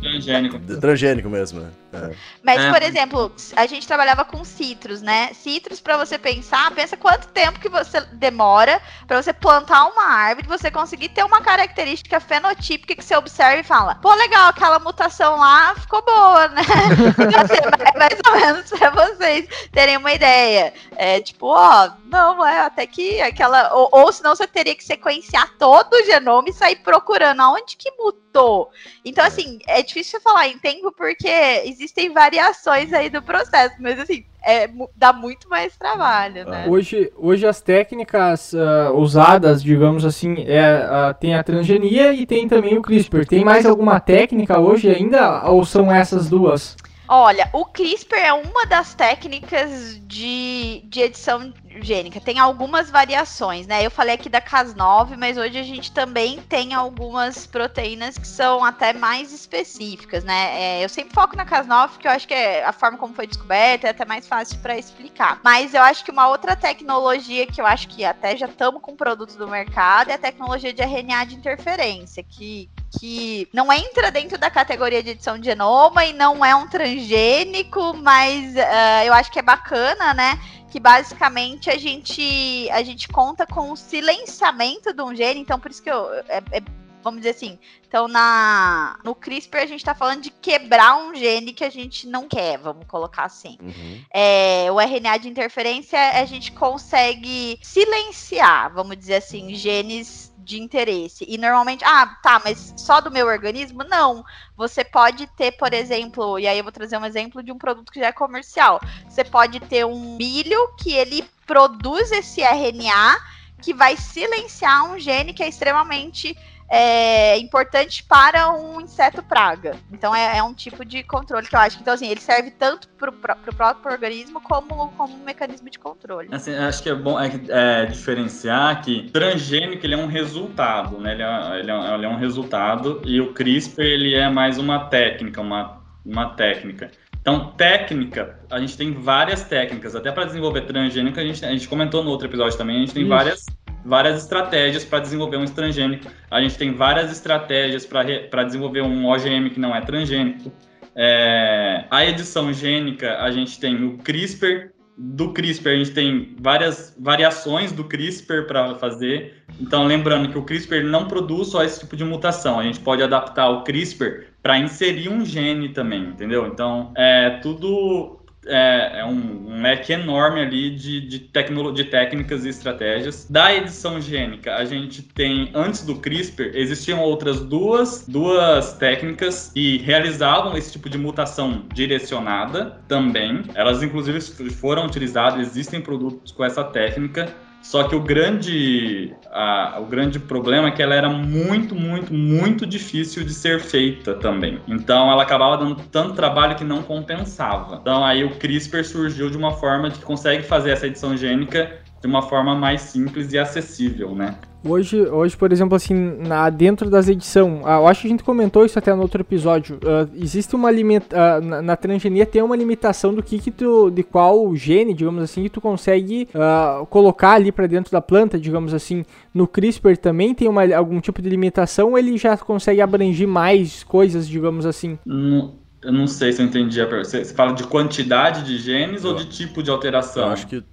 [0.00, 0.58] Transgênico.
[0.58, 1.70] De, transgênico mesmo, né?
[1.92, 2.14] É.
[2.42, 2.72] Mas, é.
[2.72, 5.30] por exemplo, a gente trabalhava com citros, né?
[5.32, 10.46] Citros, para você pensar, pensa quanto tempo que você demora para você plantar uma árvore,
[10.46, 15.36] você conseguir ter uma característica fenotípica que você observa e fala: pô, legal, aquela mutação
[15.36, 16.62] lá ficou boa, né?
[17.42, 20.74] assim, mais ou menos para vocês terem uma ideia.
[20.96, 23.72] É tipo, ó, não, é até que aquela.
[23.72, 27.90] Ou, ou senão você teria que sequenciar todo o genoma e sair procurando aonde que
[27.92, 28.68] mudou.
[29.04, 31.28] Então, assim, é difícil falar em tempo porque
[31.64, 36.66] existem variações aí do processo, mas assim, é, dá muito mais trabalho, né?
[36.68, 42.48] Hoje, hoje as técnicas uh, usadas, digamos assim, é, uh, tem a transgenia e tem
[42.48, 43.26] também o CRISPR.
[43.26, 46.76] Tem mais alguma técnica hoje ainda ou são essas duas?
[47.06, 52.20] Olha, o CRISPR é uma das técnicas de, de edição gênica.
[52.20, 53.84] Tem algumas variações, né?
[53.84, 58.64] Eu falei aqui da Cas9, mas hoje a gente também tem algumas proteínas que são
[58.64, 60.78] até mais específicas, né?
[60.80, 63.26] É, eu sempre foco na Cas9 porque eu acho que é a forma como foi
[63.26, 65.40] descoberta é até mais fácil para explicar.
[65.44, 68.96] Mas eu acho que uma outra tecnologia que eu acho que até já estamos com
[68.96, 74.38] produtos do mercado é a tecnologia de RNA de interferência, que que não entra dentro
[74.38, 79.30] da categoria de edição de genoma e não é um transgênico, mas uh, eu acho
[79.30, 80.38] que é bacana, né?
[80.70, 85.70] Que basicamente a gente a gente conta com o silenciamento de um gene, então por
[85.70, 86.62] isso que eu, é, é
[87.04, 87.58] vamos dizer assim.
[87.86, 92.08] Então, na, no CRISPR, a gente está falando de quebrar um gene que a gente
[92.08, 93.58] não quer, vamos colocar assim.
[93.60, 94.02] Uhum.
[94.12, 101.24] É, o RNA de interferência, a gente consegue silenciar, vamos dizer assim, genes de interesse.
[101.28, 103.82] E normalmente, ah, tá, mas só do meu organismo?
[103.84, 104.24] Não.
[104.56, 107.90] Você pode ter, por exemplo, e aí eu vou trazer um exemplo de um produto
[107.90, 108.80] que já é comercial.
[109.08, 113.18] Você pode ter um milho que ele produz esse RNA
[113.60, 116.36] que vai silenciar um gene que é extremamente
[116.74, 119.76] é, importante para um inseto praga.
[119.92, 122.50] Então é, é, um tipo de controle que eu acho que então, assim, ele serve
[122.50, 126.28] tanto para o próprio organismo como, como um mecanismo de controle.
[126.32, 131.12] Assim, acho que é bom é, é, diferenciar que transgênico ele é um resultado, né?
[131.12, 134.86] Ele é, ele, é, ele é um resultado e o CRISPR ele é mais uma
[134.86, 136.90] técnica, uma, uma técnica.
[137.20, 139.94] Então, técnica, a gente tem várias técnicas.
[139.94, 142.92] Até para desenvolver transgênico, a gente, a gente comentou no outro episódio também, a gente
[142.92, 143.10] tem Isso.
[143.10, 143.46] várias
[143.84, 146.10] várias estratégias para desenvolver um transgênico.
[146.30, 150.52] A gente tem várias estratégias para desenvolver um OGM que não é transgênico.
[150.96, 156.96] É, a edição gênica, a gente tem o CRISPR, do CRISPR, a gente tem várias
[156.98, 159.42] variações do CRISPR para fazer.
[159.60, 162.60] Então, lembrando que o CRISPR não produz só esse tipo de mutação.
[162.60, 166.46] A gente pode adaptar o CRISPR para inserir um gene também, entendeu?
[166.46, 172.48] Então, é tudo é, é um, um, leque enorme ali de, de, de técnicas e
[172.48, 173.26] estratégias.
[173.28, 179.78] Da edição gênica, a gente tem, antes do CRISPR, existiam outras duas, duas técnicas que
[179.78, 183.42] realizavam esse tipo de mutação direcionada também.
[183.54, 187.28] Elas, inclusive, foram utilizadas, existem produtos com essa técnica.
[187.64, 192.66] Só que o grande, a, o grande problema é que ela era muito, muito, muito
[192.66, 194.60] difícil de ser feita também.
[194.68, 197.78] Então ela acabava dando tanto trabalho que não compensava.
[197.80, 202.06] Então aí o CRISPR surgiu de uma forma que consegue fazer essa edição gênica de
[202.06, 204.36] uma forma mais simples e acessível, né?
[204.66, 208.24] Hoje, hoje, por exemplo, assim, na, dentro das edições, ah, eu acho que a gente
[208.24, 209.76] comentou isso até no outro episódio.
[209.76, 213.90] Uh, existe uma limita, uh, na, na, transgenia tem uma limitação do que, que tu,
[213.90, 218.38] de qual gene, digamos assim, que tu consegue uh, colocar ali para dentro da planta,
[218.38, 219.04] digamos assim.
[219.34, 223.84] No CRISPR também tem uma, algum tipo de limitação, ou ele já consegue abranger mais
[223.84, 224.98] coisas, digamos assim.
[225.04, 227.10] Não, eu não sei se eu entendi a pergunta.
[227.10, 230.28] Você fala de quantidade de genes eu, ou de tipo de alteração?
[230.28, 230.64] Eu acho que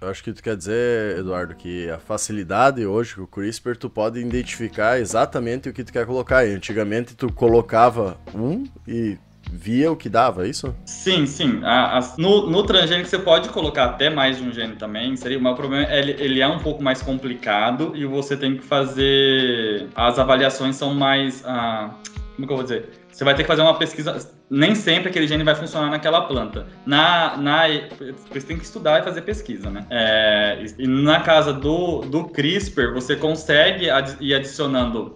[0.00, 3.90] eu acho que tu quer dizer, Eduardo, que a facilidade hoje com o CRISPR tu
[3.90, 6.42] pode identificar exatamente o que tu quer colocar.
[6.44, 9.18] Antigamente tu colocava um e
[9.52, 10.74] via o que dava, é isso?
[10.86, 11.60] Sim, sim.
[11.62, 15.14] A, a, no, no transgênico você pode colocar até mais de um gene também.
[15.16, 18.62] Seria, o problema é ele, ele é um pouco mais complicado e você tem que
[18.62, 19.88] fazer.
[19.94, 21.42] As avaliações são mais.
[21.44, 21.94] Ah,
[22.36, 22.88] como que eu vou dizer?
[23.12, 24.18] Você vai ter que fazer uma pesquisa
[24.50, 26.66] nem sempre aquele gene vai funcionar naquela planta.
[26.84, 27.62] Na, na,
[28.30, 29.86] você tem que estudar e fazer pesquisa, né?
[29.88, 35.14] É, e na casa do, do CRISPR, você consegue ad, ir adicionando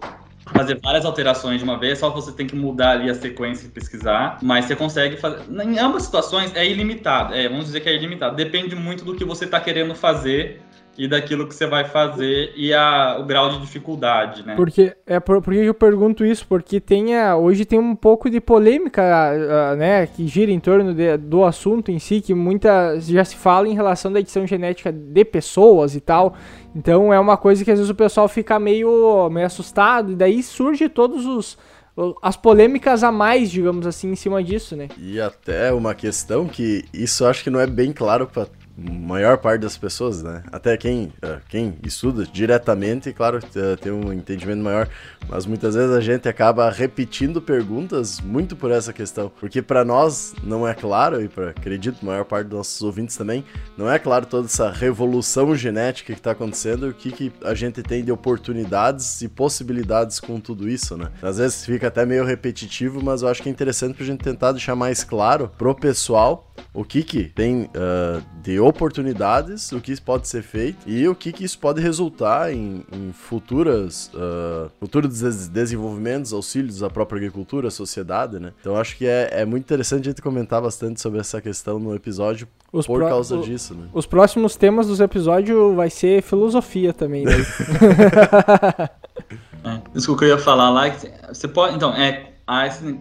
[0.53, 3.69] fazer várias alterações de uma vez, só você tem que mudar ali a sequência e
[3.69, 5.43] pesquisar, mas você consegue fazer.
[5.49, 8.35] Em ambas situações é ilimitado, é, vamos dizer que é ilimitado.
[8.35, 10.61] Depende muito do que você está querendo fazer
[10.97, 14.55] e daquilo que você vai fazer e a, o grau de dificuldade, né?
[14.55, 16.45] Porque é por, por que eu pergunto isso?
[16.47, 20.93] Porque tem a, hoje tem um pouco de polêmica, uh, né, que gira em torno
[20.93, 24.91] de, do assunto em si, que muita já se fala em relação da edição genética
[24.91, 26.35] de pessoas e tal.
[26.75, 30.41] Então é uma coisa que às vezes o pessoal fica meio, meio assustado e daí
[30.41, 31.57] surge todos os
[32.21, 34.89] as polêmicas a mais, digamos assim, em cima disso, né?
[34.97, 38.47] E até uma questão que isso acho que não é bem claro para
[38.77, 40.43] maior parte das pessoas, né?
[40.51, 44.89] Até quem, uh, quem estuda diretamente, claro, uh, tem um entendimento maior,
[45.29, 50.33] mas muitas vezes a gente acaba repetindo perguntas muito por essa questão, porque para nós
[50.43, 53.45] não é claro e para acredito a maior parte dos nossos ouvintes também,
[53.77, 57.81] não é claro toda essa revolução genética que está acontecendo, o que, que a gente
[57.81, 61.09] tem de oportunidades e possibilidades com tudo isso, né?
[61.21, 64.23] Às vezes fica até meio repetitivo, mas eu acho que é interessante para a gente
[64.23, 69.99] tentar deixar mais claro pro pessoal o que que tem uh, de oportunidades, o que
[70.01, 75.19] pode ser feito e o que, que isso pode resultar em, em futuras, uh, futuros
[75.19, 78.53] des desenvolvimentos, auxílios à própria agricultura, à sociedade, né?
[78.59, 81.95] Então acho que é, é muito interessante a gente comentar bastante sobre essa questão no
[81.95, 83.87] episódio os por causa disso, né?
[83.93, 87.33] Os próximos temas dos episódios vai ser filosofia também, né?
[89.63, 90.89] é, isso que eu ia falar lá,
[91.31, 92.34] você pode, então, é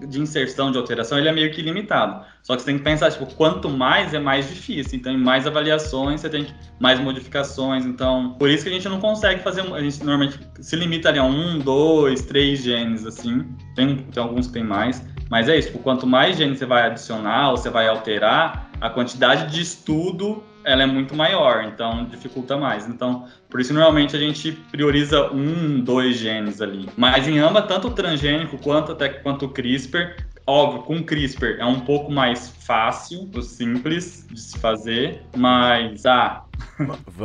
[0.09, 2.24] de inserção de alteração ele é meio que limitado.
[2.42, 4.98] Só que você tem que pensar, tipo, quanto mais é mais difícil.
[4.98, 6.46] Então, em mais avaliações, você tem
[6.80, 7.85] mais modificações.
[7.85, 9.61] Então, por isso que a gente não consegue fazer.
[9.72, 13.46] A gente normalmente se limita ali a um, dois, três genes, assim.
[13.74, 15.02] Tem, tem alguns que tem mais.
[15.30, 18.90] Mas é isso, tipo, quanto mais genes você vai adicionar ou você vai alterar, a
[18.90, 22.87] quantidade de estudo ela é muito maior, então dificulta mais.
[22.87, 26.87] Então, por isso normalmente a gente prioriza um, dois genes ali.
[26.94, 30.16] Mas em ambas, tanto o transgênico quanto até quanto o CRISPR,
[30.47, 36.43] óbvio, com CRISPR é um pouco mais fácil, simples de se fazer, mas ah,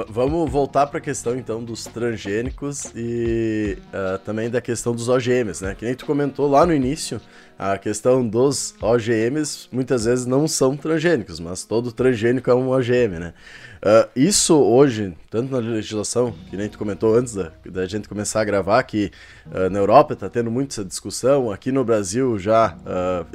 [0.09, 5.63] Vamos voltar para a questão então dos transgênicos e uh, também da questão dos OGMs,
[5.63, 5.75] né?
[5.75, 7.19] Que nem tu comentou lá no início,
[7.57, 13.19] a questão dos OGMs muitas vezes não são transgênicos, mas todo transgênico é um OGM,
[13.19, 13.33] né?
[13.77, 18.41] Uh, isso hoje, tanto na legislação, que nem tu comentou antes da, da gente começar
[18.41, 19.11] a gravar, que
[19.47, 22.77] uh, na Europa está tendo muito essa discussão, aqui no Brasil já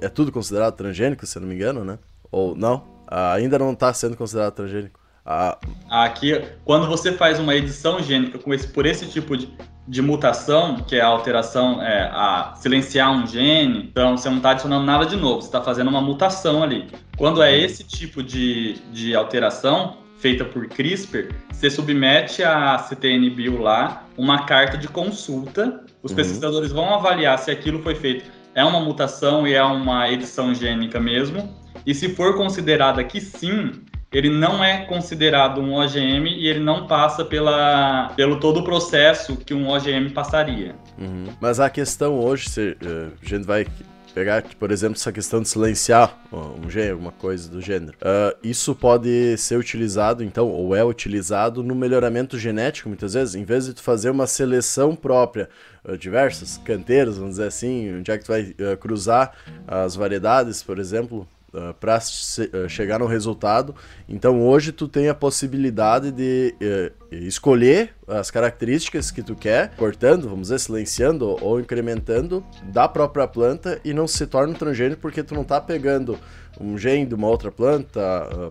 [0.01, 1.99] é tudo considerado transgênico, se eu não me engano, né?
[2.31, 2.95] Ou não?
[3.07, 5.04] ainda não está sendo considerado transgênico.
[5.25, 5.59] Ah.
[5.89, 9.49] Aqui, quando você faz uma edição gênica com esse, por esse tipo de,
[9.89, 14.51] de mutação, que é a alteração, é, a silenciar um gene, então você não está
[14.51, 16.89] adicionando nada de novo, você está fazendo uma mutação ali.
[17.17, 23.61] Quando é esse tipo de, de alteração, feita por CRISPR, você submete a CTN Bio
[23.61, 25.85] lá uma carta de consulta.
[26.03, 26.17] Os uhum.
[26.17, 31.01] pesquisadores vão avaliar se aquilo foi feito é uma mutação e é uma edição gênica
[31.01, 31.53] mesmo.
[31.85, 33.73] E se for considerada que sim,
[34.15, 39.37] ele não é considerado um OGM e ele não passa pela, pelo todo o processo
[39.37, 40.77] que um OGM passaria.
[40.99, 41.27] Uhum.
[41.41, 43.67] Mas a questão hoje, se, uh, a gente vai
[44.15, 47.99] pegar, por exemplo, essa questão de silenciar um gênero, alguma coisa do gênero.
[47.99, 53.45] Uh, isso pode ser utilizado, então, ou é utilizado no melhoramento genético, muitas vezes, em
[53.45, 55.49] vez de tu fazer uma seleção própria,
[55.85, 59.33] uh, diversas canteiros, vamos dizer assim, onde é que tu vai uh, cruzar
[59.67, 63.75] as variedades, por exemplo, uh, para uh, chegar no resultado.
[64.09, 70.29] Então hoje tu tem a possibilidade de uh, escolher as características que tu quer, cortando,
[70.29, 75.23] vamos dizer, silenciando ou incrementando da própria planta e não se torna um transgênico porque
[75.23, 76.19] tu não está pegando
[76.61, 78.01] um gene de uma outra planta,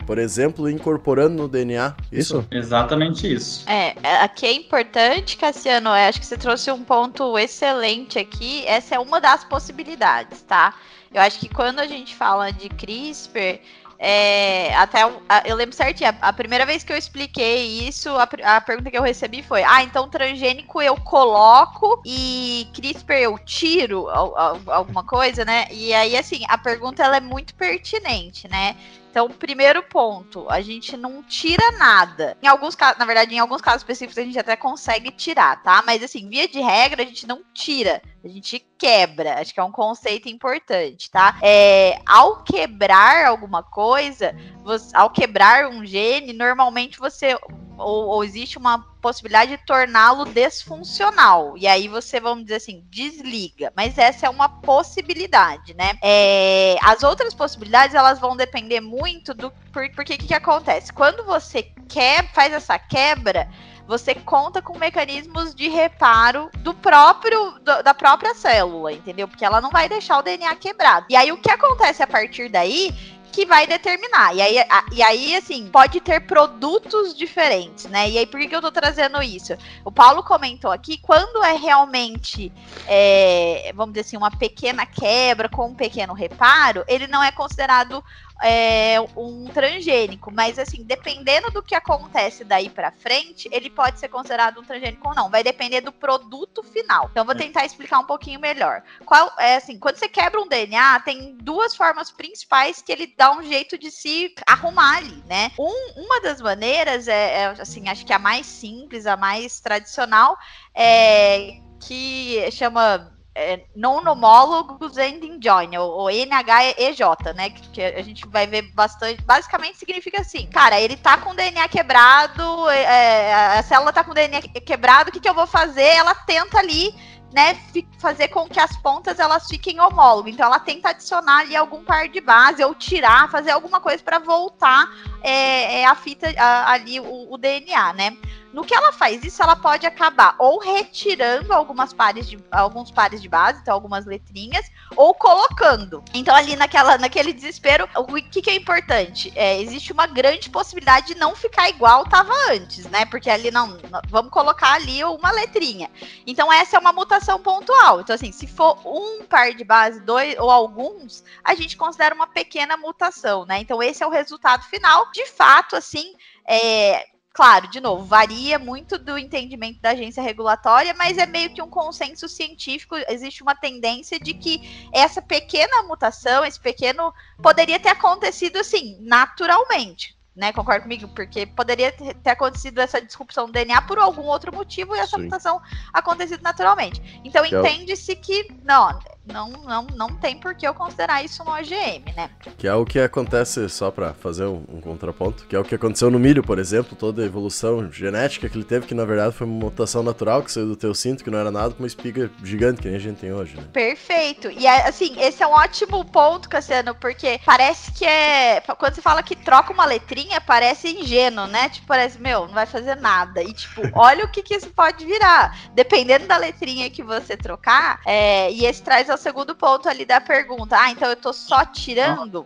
[0.05, 1.95] por exemplo, incorporando no DNA.
[2.11, 2.45] Isso?
[2.51, 3.69] Exatamente isso.
[3.69, 8.65] É, aqui é importante, Cassiano, acho que você trouxe um ponto excelente aqui.
[8.65, 10.75] Essa é uma das possibilidades, tá?
[11.13, 13.59] Eu acho que quando a gente fala de CRISPR,
[14.05, 15.01] é, até
[15.45, 18.27] eu lembro certinho, a, a, primeira vez que eu expliquei isso, a,
[18.57, 24.09] a, pergunta que eu recebi foi: Ah, então transgênico eu coloco e CRISPR eu tiro
[24.09, 25.67] alguma coisa, né?
[25.71, 28.75] E aí, assim, a pergunta ela é muito pertinente, né?
[29.09, 32.35] Então, primeiro ponto, a gente não tira nada.
[32.41, 35.81] Em alguns casos, na verdade, em alguns casos específicos a gente até consegue tirar, tá?
[35.85, 39.39] Mas assim, via de regra, a gente não tira, a gente quebra.
[39.39, 41.37] Acho que é um conceito importante, tá?
[41.41, 47.37] É, ao quebrar alguma coisa, você, ao quebrar um gene, normalmente você
[47.77, 51.57] ou, ou, existe uma possibilidade de torná-lo desfuncional.
[51.57, 53.73] E aí você, vamos dizer assim, desliga.
[53.75, 55.93] Mas essa é uma possibilidade, né?
[56.01, 59.51] É, as outras possibilidades, elas vão depender muito do...
[59.71, 60.93] Por, porque o que, que acontece?
[60.93, 63.49] Quando você quer, faz essa quebra,
[63.87, 69.27] você conta com mecanismos de reparo do próprio do, da própria célula, entendeu?
[69.27, 71.05] Porque ela não vai deixar o DNA quebrado.
[71.09, 72.93] E aí o que acontece a partir daí
[73.33, 74.35] que vai determinar.
[74.35, 78.07] E aí, a, e aí, assim, pode ter produtos diferentes, né?
[78.07, 79.57] E aí, por que, eu tô trazendo isso?
[79.83, 82.53] O Paulo comentou aqui, quando é realmente,
[82.87, 88.03] é, vamos dizer assim, uma pequena quebra com um pequeno reparo, ele não é considerado
[88.43, 94.09] é, um transgênico, mas assim, dependendo do que acontece daí para frente, ele pode ser
[94.09, 95.29] considerado um transgênico ou não.
[95.29, 97.07] Vai depender do produto final.
[97.09, 98.83] Então, vou tentar explicar um pouquinho melhor.
[99.05, 103.31] Qual é assim, quando você quebra um DNA, tem duas formas principais que ele dá
[103.31, 105.51] um jeito de se arrumar ali, né?
[105.57, 110.37] Um, uma das maneiras é, é assim, acho que a mais simples, a mais tradicional,
[110.75, 117.01] é que chama é, non-homólogos ending join, ou, ou NHEJ,
[117.35, 117.49] né?
[117.49, 119.21] Que, que, a gente vai ver bastante.
[119.23, 124.13] Basicamente significa assim, cara, ele tá com DNA quebrado, é, é, a célula tá com
[124.13, 125.81] DNA quebrado, o que, que eu vou fazer?
[125.81, 126.93] Ela tenta ali.
[127.33, 127.57] Né,
[127.97, 130.31] fazer com que as pontas elas fiquem homólogas.
[130.31, 134.19] Então ela tenta adicionar ali algum par de base ou tirar, fazer alguma coisa para
[134.19, 134.87] voltar
[135.19, 138.15] é, é, a fita a, ali o, o DNA, né?
[138.53, 143.19] No que ela faz isso, ela pode acabar ou retirando algumas pares de, alguns pares
[143.19, 146.03] de base, então algumas letrinhas, ou colocando.
[146.13, 149.33] Então, ali naquela, naquele desespero, o que, que é importante?
[149.35, 153.05] É, existe uma grande possibilidade de não ficar igual estava antes, né?
[153.05, 153.77] Porque ali não.
[154.07, 155.89] Vamos colocar ali uma letrinha.
[156.27, 158.01] Então, essa é uma mutação pontual.
[158.01, 162.27] Então, assim, se for um par de base, dois ou alguns, a gente considera uma
[162.27, 163.59] pequena mutação, né?
[163.59, 165.11] Então, esse é o resultado final.
[165.11, 166.13] De fato, assim,
[166.47, 171.63] é, Claro, de novo, varia muito do entendimento da agência regulatória, mas é meio que
[171.63, 172.95] um consenso científico.
[173.09, 177.11] Existe uma tendência de que essa pequena mutação, esse pequeno,
[177.41, 180.51] poderia ter acontecido assim, naturalmente né?
[180.51, 181.07] Concorda comigo?
[181.09, 185.25] Porque poderia ter acontecido essa disrupção do DNA por algum outro motivo e essa Sim.
[185.25, 185.61] mutação
[185.93, 187.21] acontecido naturalmente.
[187.23, 191.49] Então que entende-se que não, não, não, não tem por que eu considerar isso um
[191.49, 192.29] OGM, né?
[192.57, 195.75] Que é o que acontece, só para fazer um, um, contraponto, que é o que
[195.75, 199.33] aconteceu no milho, por exemplo, toda a evolução genética que ele teve, que na verdade
[199.35, 201.87] foi uma mutação natural que saiu do teu cinto, que não era nada, com uma
[201.87, 203.63] espiga gigante que a gente tem hoje, né?
[203.71, 204.51] Perfeito.
[204.51, 208.61] E assim, esse é um ótimo ponto, Cassiano, porque parece que é.
[208.77, 211.69] Quando você fala que troca uma letrinha, parece ingênuo, né?
[211.69, 213.41] Tipo, parece, meu, não vai fazer nada.
[213.41, 215.57] E tipo, olha o que, que isso pode virar.
[215.73, 220.19] Dependendo da letrinha que você trocar, é, e esse traz ao segundo ponto ali da
[220.19, 220.75] pergunta.
[220.77, 222.45] Ah, então eu tô só tirando?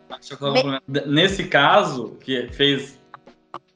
[0.87, 1.01] Me...
[1.05, 2.97] Nesse caso, que fez.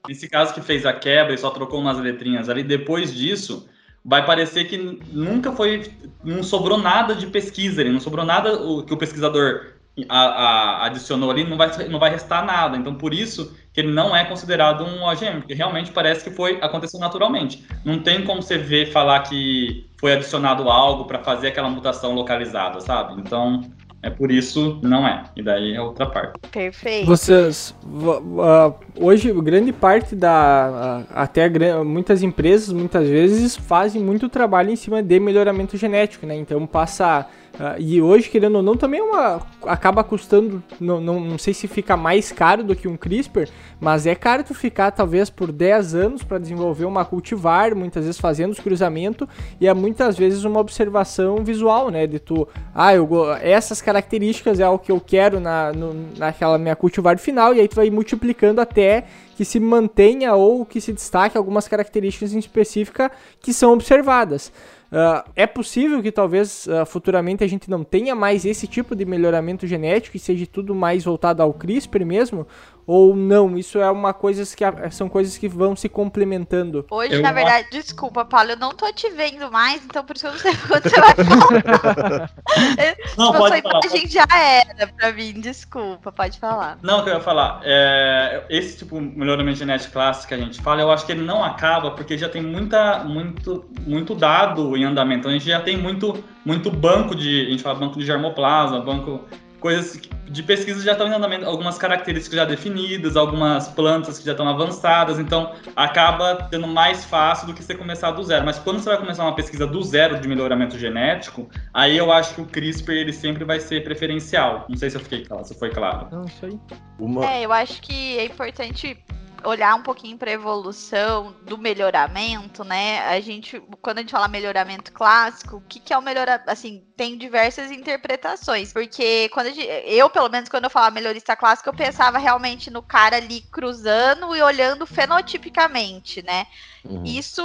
[0.08, 3.70] Nesse caso que fez a quebra e só trocou umas letrinhas ali, depois disso,
[4.04, 4.78] vai parecer que
[5.12, 5.92] nunca foi.
[6.24, 9.74] Não sobrou nada de pesquisa, não sobrou nada o, que o pesquisador
[10.10, 12.78] a, a, adicionou ali, não vai, não vai restar nada.
[12.78, 16.60] Então, por isso que ele não é considerado um OGM, porque realmente parece que foi
[16.62, 17.66] aconteceu naturalmente.
[17.86, 22.82] Não tem como você ver falar que foi adicionado algo para fazer aquela mutação localizada,
[22.82, 23.22] sabe?
[23.22, 23.62] Então,
[24.04, 25.26] É por isso não é.
[25.36, 26.40] E daí é outra parte.
[26.52, 27.06] Perfeito.
[27.06, 27.76] Vocês.
[27.86, 31.06] Uh, hoje, grande parte da.
[31.08, 31.48] Uh, até
[31.84, 36.36] muitas empresas, muitas vezes, fazem muito trabalho em cima de melhoramento genético, né?
[36.36, 41.20] Então passa Uh, e hoje, querendo ou não, também é uma, acaba custando, não, não,
[41.20, 43.50] não, sei se fica mais caro do que um CRISPR,
[43.80, 48.20] mas é caro tu ficar talvez por 10 anos para desenvolver uma cultivar, muitas vezes
[48.20, 49.28] fazendo os cruzamentos,
[49.60, 52.08] e é muitas vezes uma observação visual, né?
[52.08, 53.10] De tu, ah, eu,
[53.42, 57.68] essas características é o que eu quero na, no, naquela minha cultivar final, e aí
[57.68, 59.04] tu vai multiplicando até
[59.36, 64.52] que se mantenha ou que se destaque algumas características em específica que são observadas.
[64.92, 69.06] Uh, é possível que talvez uh, futuramente a gente não tenha mais esse tipo de
[69.06, 72.46] melhoramento genético e seja tudo mais voltado ao CRISPR mesmo?
[72.86, 73.58] Ou não?
[73.58, 76.86] Isso é uma coisa que são coisas que vão se complementando.
[76.90, 77.72] Hoje, eu na verdade, acho...
[77.72, 80.84] desculpa, Paulo, eu não tô te vendo mais, então por isso eu não sei quando
[80.84, 82.32] você vai falar.
[83.18, 83.80] não, pode falar.
[83.84, 86.78] A gente já era pra mim, desculpa, pode falar.
[86.82, 90.62] Não, que eu ia falar, é, esse tipo de melhoramento genético clássico que a gente
[90.62, 94.84] fala, eu acho que ele não acaba porque já tem muita, muito, muito dado em
[94.84, 95.28] andamento.
[95.28, 99.22] A gente já tem muito, muito banco de, a gente fala banco de germoplasma, banco
[99.62, 104.32] coisas de pesquisa já estão em andamento, algumas características já definidas, algumas plantas que já
[104.32, 108.44] estão avançadas, então acaba tendo mais fácil do que você começar do zero.
[108.44, 112.34] Mas quando você vai começar uma pesquisa do zero de melhoramento genético, aí eu acho
[112.36, 114.66] que o CRISPR ele sempre vai ser preferencial.
[114.68, 116.08] Não sei se eu fiquei claro, se foi claro.
[116.12, 116.60] Não sei.
[116.98, 117.26] Uma...
[117.26, 118.98] É, eu acho que é importante
[119.44, 123.00] olhar um pouquinho para a evolução do melhoramento, né?
[123.08, 126.50] A gente, quando a gente fala melhoramento clássico, o que, que é o melhoramento?
[126.50, 131.70] Assim, tem diversas interpretações, porque quando gente, eu, pelo menos, quando eu falava melhorista clássico,
[131.70, 136.46] eu pensava realmente no cara ali cruzando e olhando fenotipicamente, né?
[136.84, 137.04] Uhum.
[137.06, 137.44] Isso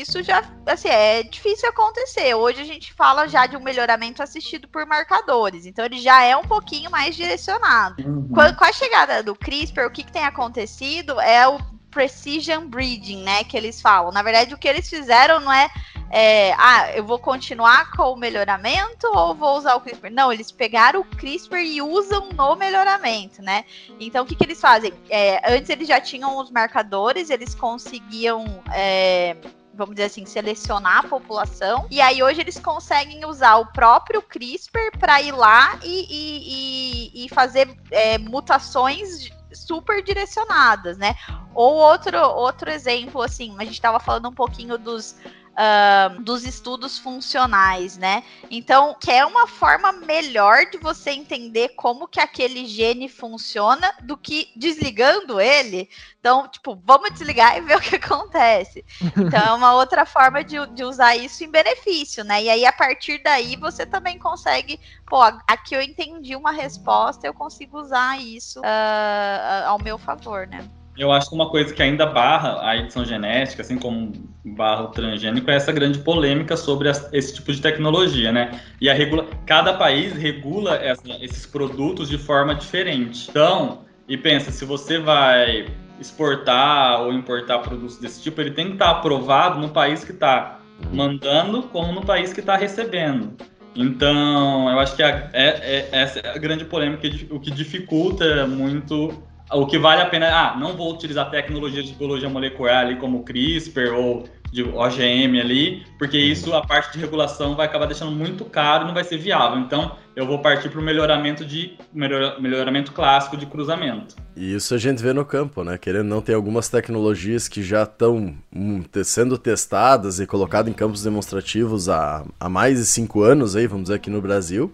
[0.00, 2.34] isso já, assim, é difícil acontecer.
[2.34, 6.34] Hoje a gente fala já de um melhoramento assistido por marcadores, então ele já é
[6.34, 8.02] um pouquinho mais direcionado.
[8.02, 8.28] Uhum.
[8.28, 11.58] Com, a, com, a chegada do CRISPR, o que, que tem acontecido é o
[11.90, 14.10] precision breeding, né, que eles falam.
[14.10, 15.68] Na verdade, o que eles fizeram não é,
[16.10, 20.10] é, ah, eu vou continuar com o melhoramento ou vou usar o CRISPR?
[20.10, 23.66] Não, eles pegaram o CRISPR e usam no melhoramento, né?
[24.00, 24.94] Então, o que, que eles fazem?
[25.10, 29.36] É, antes eles já tinham os marcadores, eles conseguiam é,
[29.74, 31.86] vamos dizer assim, selecionar a população.
[31.90, 37.26] E aí hoje eles conseguem usar o próprio CRISPR para ir lá e, e, e,
[37.26, 41.14] e fazer é, mutações super direcionadas, né?
[41.54, 45.16] Ou outro, outro exemplo, assim, a gente estava falando um pouquinho dos
[45.52, 48.22] uh, dos estudos funcionais, né?
[48.50, 54.16] Então, que é uma forma melhor de você entender como que aquele gene funciona do
[54.16, 55.88] que desligando ele.
[56.18, 58.84] Então, tipo, vamos desligar e ver o que acontece.
[59.16, 62.42] Então, é uma outra forma de, de usar isso em benefício, né?
[62.42, 67.34] E aí, a partir daí, você também consegue, pô, aqui eu entendi uma resposta, eu
[67.34, 70.68] consigo usar isso uh, ao meu favor, né?
[70.96, 74.12] Eu acho que uma coisa que ainda barra a edição genética, assim como
[74.44, 78.60] barra o transgênico, é essa grande polêmica sobre esse tipo de tecnologia, né?
[78.80, 83.28] E a regula, cada país regula essa, esses produtos de forma diferente.
[83.30, 85.66] Então, e pensa, se você vai
[85.98, 90.58] exportar ou importar produtos desse tipo, ele tem que estar aprovado no país que está
[90.92, 93.34] mandando, como no país que está recebendo.
[93.74, 98.46] Então, eu acho que a, é, é, essa é a grande polêmica, o que dificulta
[98.46, 99.22] muito
[99.54, 103.22] o que vale a pena, ah, não vou utilizar tecnologias de biologia molecular ali como
[103.22, 108.44] CRISPR ou de OGM ali, porque isso, a parte de regulação vai acabar deixando muito
[108.44, 109.58] caro e não vai ser viável.
[109.58, 114.14] Então, eu vou partir para o melhoramento de melhor, melhoramento clássico de cruzamento.
[114.36, 115.78] E isso a gente vê no campo, né?
[115.78, 121.02] Querendo não ter algumas tecnologias que já estão hum, sendo testadas e colocadas em campos
[121.02, 124.70] demonstrativos há, há mais de cinco anos aí, vamos dizer aqui no Brasil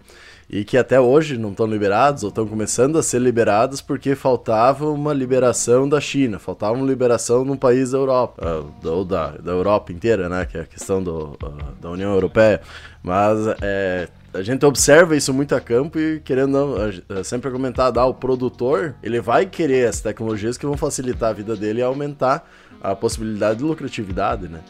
[0.49, 4.89] e que até hoje não estão liberados ou estão começando a ser liberados porque faltava
[4.89, 9.51] uma liberação da China, faltava uma liberação num país da Europa, uh, ou da, da
[9.51, 12.61] Europa inteira, né, que é a questão do, uh, da União Europeia.
[13.03, 16.75] Mas é, a gente observa isso muito a campo e querendo
[17.09, 21.33] é sempre comentado, ah, o produtor, ele vai querer as tecnologias que vão facilitar a
[21.33, 22.49] vida dele e aumentar
[22.81, 24.61] a possibilidade de lucratividade, né?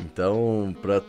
[0.00, 1.02] Então, para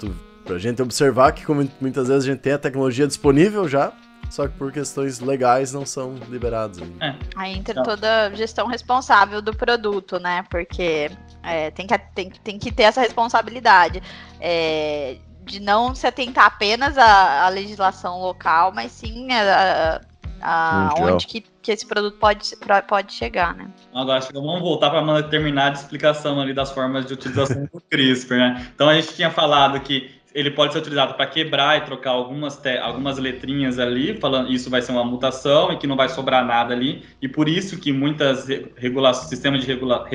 [0.46, 3.92] pra gente observar que como muitas vezes a gente tem a tecnologia disponível já,
[4.30, 7.06] só que por questões legais não são liberados ainda.
[7.06, 7.16] É.
[7.36, 7.84] Aí entra então.
[7.84, 10.44] toda a gestão responsável do produto, né?
[10.50, 11.10] Porque
[11.44, 14.02] é, tem, que, tem, tem que ter essa responsabilidade.
[14.40, 15.18] É,
[15.48, 20.02] de não se atentar apenas à, à legislação local, mas sim a,
[20.42, 22.52] a, a onde que, que esse produto pode,
[22.88, 23.70] pode chegar, né?
[23.94, 27.82] Agora, acho que vamos voltar para terminar a explicação ali das formas de utilização do
[27.90, 28.72] CRISPR, né?
[28.76, 32.62] Então, a gente tinha falado que ele pode ser utilizado para quebrar e trocar algumas,
[32.84, 36.76] algumas letrinhas ali, falando isso vai ser uma mutação e que não vai sobrar nada
[36.76, 37.04] ali.
[37.20, 40.08] E por isso que muitas regula sistemas, de regula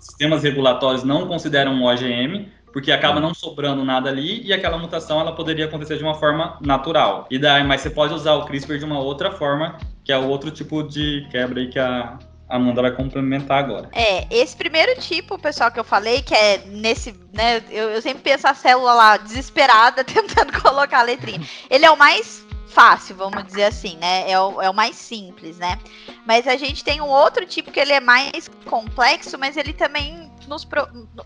[0.00, 5.20] sistemas regulatórios não consideram um OGM, porque acaba não sobrando nada ali e aquela mutação
[5.20, 7.28] ela poderia acontecer de uma forma natural.
[7.30, 10.26] E daí, mas você pode usar o CRISPR de uma outra forma, que é o
[10.26, 12.18] outro tipo de quebra aí que a
[12.48, 13.88] Amanda vai complementar agora.
[13.92, 18.22] É, esse primeiro tipo, pessoal, que eu falei, que é nesse, né, eu, eu sempre
[18.22, 21.40] penso a célula lá desesperada tentando colocar a letrinha.
[21.68, 24.30] Ele é o mais fácil, vamos dizer assim, né?
[24.30, 25.78] É o, é o mais simples, né?
[26.26, 30.30] Mas a gente tem um outro tipo que ele é mais complexo, mas ele também
[30.46, 30.68] nos,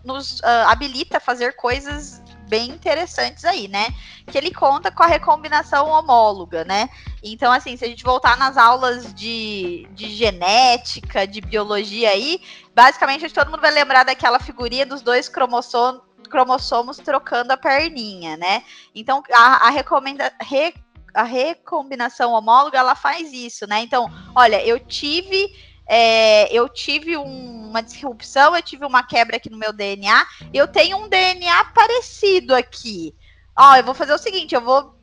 [0.04, 3.86] nos uh, habilita a fazer coisas bem interessantes aí, né?
[4.26, 6.90] Que ele conta com a recombinação homóloga, né?
[7.22, 12.42] Então, assim, se a gente voltar nas aulas de, de genética, de biologia aí,
[12.74, 18.64] basicamente todo mundo vai lembrar daquela figurinha dos dois cromossomos, cromossomos trocando a perninha, né?
[18.94, 20.74] Então, a, a re,
[21.14, 23.80] a recombinação homóloga ela faz isso, né?
[23.82, 29.50] Então, olha, eu tive é, eu tive um, uma disrupção, eu tive uma quebra aqui
[29.50, 30.24] no meu DNA,
[30.54, 33.12] eu tenho um DNA parecido aqui.
[33.58, 34.94] Ó, eu vou fazer o seguinte, eu vou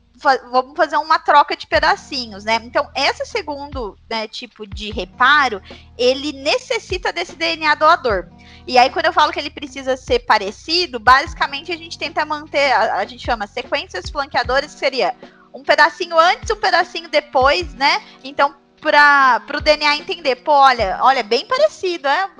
[0.50, 2.58] vamos fazer uma troca de pedacinhos, né?
[2.64, 5.62] Então, esse segundo né, tipo de reparo,
[5.96, 8.26] ele necessita desse DNA doador.
[8.66, 12.72] E aí, quando eu falo que ele precisa ser parecido, basicamente a gente tenta manter,
[12.72, 15.14] a, a gente chama sequências flanqueadoras, que seria
[15.54, 18.02] um pedacinho antes, um pedacinho depois, né?
[18.24, 22.30] Então, para o DNA entender, pô, olha, olha, bem parecido, é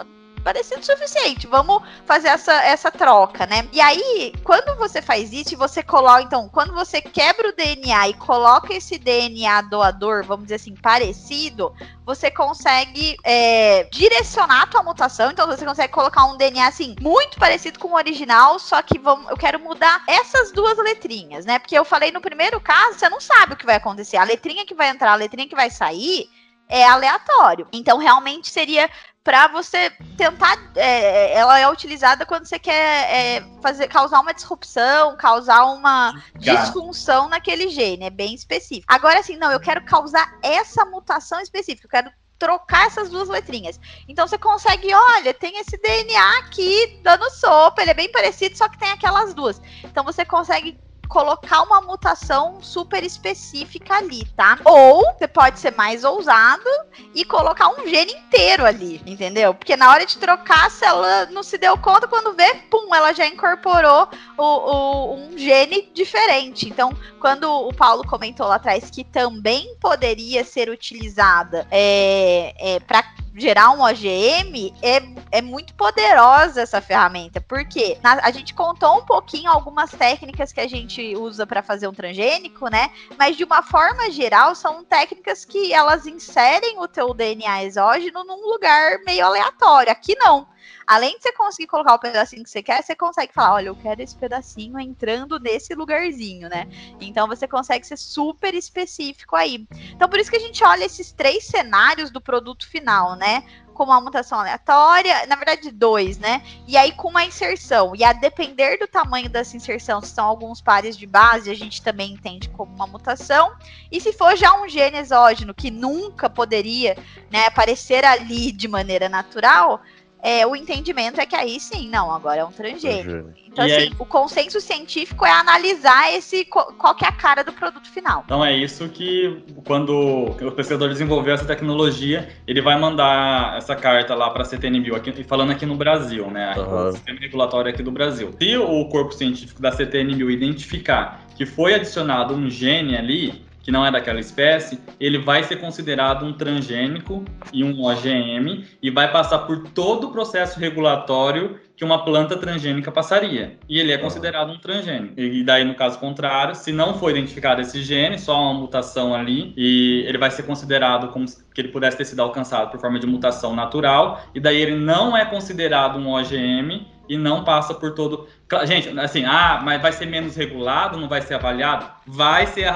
[0.49, 1.47] parecido o suficiente.
[1.47, 3.69] Vamos fazer essa, essa troca, né?
[3.71, 8.15] E aí, quando você faz isso você coloca, então, quando você quebra o DNA e
[8.15, 11.75] coloca esse DNA doador, vamos dizer assim, parecido,
[12.07, 15.31] você consegue é, direcionar a tua mutação.
[15.31, 19.29] Então, você consegue colocar um DNA assim, muito parecido com o original, só que vamos,
[19.29, 21.59] eu quero mudar essas duas letrinhas, né?
[21.59, 24.17] Porque eu falei no primeiro caso, você não sabe o que vai acontecer.
[24.17, 26.31] A letrinha que vai entrar, a letrinha que vai sair
[26.69, 27.67] é aleatório.
[27.71, 28.89] Então, realmente seria
[29.29, 30.57] para você tentar.
[30.75, 37.29] É, ela é utilizada quando você quer é, fazer, causar uma disrupção, causar uma disfunção
[37.29, 38.87] naquele gene, é bem específico.
[38.89, 43.79] Agora, assim, não, eu quero causar essa mutação específica, eu quero trocar essas duas letrinhas.
[44.09, 48.67] Então você consegue, olha, tem esse DNA aqui dando sopa, ele é bem parecido, só
[48.67, 49.61] que tem aquelas duas.
[49.85, 54.59] Então você consegue colocar uma mutação super específica ali, tá?
[54.65, 56.69] Ou você pode ser mais ousado
[57.15, 59.55] e colocar um gene inteiro ali, entendeu?
[59.55, 63.13] Porque na hora de trocar, se ela não se deu conta, quando vê, pum, ela
[63.13, 66.69] já incorporou o, o, um gene diferente.
[66.69, 73.03] Então, quando o Paulo comentou lá atrás que também poderia ser utilizada é, é, para
[73.39, 79.05] gerar um OGM, é, é muito poderosa essa ferramenta, porque na, a gente contou um
[79.05, 82.91] pouquinho algumas técnicas que a gente usa para fazer um transgênico, né?
[83.19, 88.47] Mas de uma forma geral, são técnicas que elas inserem o teu DNA exógeno num
[88.47, 89.93] lugar meio aleatório.
[89.93, 90.47] Aqui não.
[90.89, 93.77] Além de você conseguir colocar o pedacinho que você quer, você consegue falar: olha, eu
[93.77, 96.67] quero esse pedacinho entrando nesse lugarzinho, né?
[96.99, 99.69] Então você consegue ser super específico aí.
[99.91, 103.45] Então por isso que a gente olha esses três cenários do produto final, né?
[103.79, 106.43] com uma mutação aleatória, na verdade dois, né?
[106.67, 107.95] E aí com uma inserção.
[107.95, 111.81] E a depender do tamanho dessa inserção, se são alguns pares de base, a gente
[111.81, 113.55] também entende como uma mutação.
[113.93, 116.97] E se for já um gene exógeno que nunca poderia
[117.31, 119.81] né, aparecer ali de maneira natural,
[120.23, 123.33] é, o entendimento é que aí sim, não, agora é um transgênico.
[123.47, 123.93] Então, e assim, aí...
[123.99, 128.23] o consenso científico é analisar esse qual que é a cara do produto final.
[128.25, 134.15] Então é isso que quando o pesquisador desenvolveu essa tecnologia, ele vai mandar essa carta
[134.15, 136.55] lá para a CTNBio, aqui, falando aqui no Brasil, né?
[136.57, 136.89] Uhum.
[136.89, 138.35] O sistema regulatório aqui do Brasil.
[138.41, 143.85] Se o corpo científico da CTNBio identificar que foi adicionado um gene ali, que não
[143.85, 149.41] é daquela espécie, ele vai ser considerado um transgênico e um OGM e vai passar
[149.41, 153.59] por todo o processo regulatório que uma planta transgênica passaria.
[153.69, 155.21] E ele é considerado um transgênico.
[155.21, 159.53] E daí, no caso contrário, se não for identificado esse gene, só uma mutação ali,
[159.55, 163.07] e ele vai ser considerado como que ele pudesse ter sido alcançado por forma de
[163.07, 168.29] mutação natural, e daí ele não é considerado um OGM e não passa por todo.
[168.65, 171.87] Gente, assim, ah, mas vai ser menos regulado, não vai ser avaliado?
[172.07, 172.71] Vai ser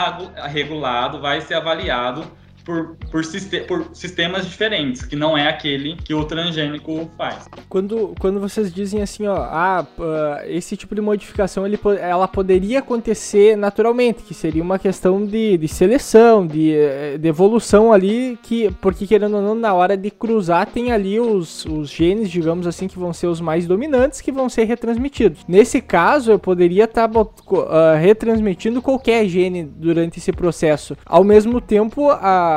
[0.51, 2.25] regulado, vai ser avaliado
[2.65, 3.23] por, por,
[3.67, 7.49] por, sistemas diferentes, que não é aquele que o transgênico faz.
[7.69, 9.87] Quando, quando vocês dizem assim, ó, ah,
[10.47, 15.69] esse tipo de modificação ele, ela poderia acontecer naturalmente, que seria uma questão de, de
[15.69, 16.75] seleção, de,
[17.19, 21.65] de evolução ali, que, porque querendo ou não, na hora de cruzar tem ali os,
[21.67, 25.45] os genes, digamos assim, que vão ser os mais dominantes, que vão ser retransmitidos.
[25.49, 27.29] Nesse caso, eu poderia estar tá, uh,
[28.01, 30.97] retransmitindo qualquer gene durante esse processo.
[31.05, 32.52] Ao mesmo tempo, a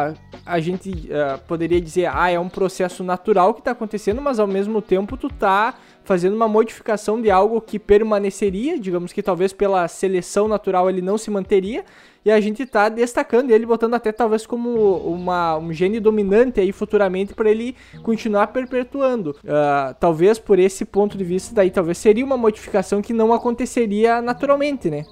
[0.46, 4.48] a, gente uh, poderia dizer, ah, é um processo natural que está acontecendo, mas ao
[4.48, 9.88] mesmo tempo tu tá fazendo uma modificação de algo que permaneceria, digamos que talvez pela
[9.88, 11.84] seleção natural ele não se manteria,
[12.24, 16.72] e a gente está destacando ele, botando até talvez como uma, um gene dominante aí
[16.72, 19.32] futuramente para ele continuar perpetuando.
[19.43, 24.22] Uh, talvez por esse ponto de vista daí, talvez seria uma modificação que não aconteceria
[24.24, 25.06] naturalmente, né?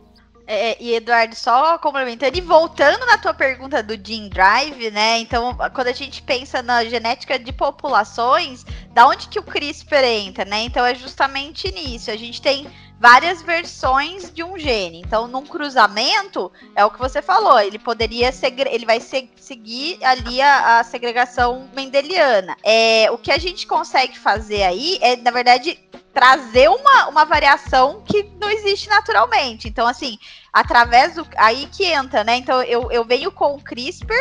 [0.54, 5.20] É, e Eduardo, só complementando e voltando na tua pergunta do Gene Drive, né?
[5.20, 10.46] Então, quando a gente pensa na genética de populações, da onde que o CRISPR entra,
[10.46, 10.62] né?
[10.64, 12.12] Então é justamente nisso.
[12.12, 12.68] A gente tem
[13.00, 15.02] várias versões de um gene.
[15.06, 20.00] Então, num cruzamento, é o que você falou, ele poderia segre ele vai se seguir
[20.02, 22.56] ali a, a segregação mendeliana.
[22.64, 25.78] É, o que a gente consegue fazer aí é, na verdade,
[26.14, 29.68] trazer uma, uma variação que não existe naturalmente.
[29.68, 30.18] Então, assim,
[30.54, 31.28] através do.
[31.36, 32.38] Aí que entra, né?
[32.38, 34.14] Então, eu, eu venho com o CRISPR,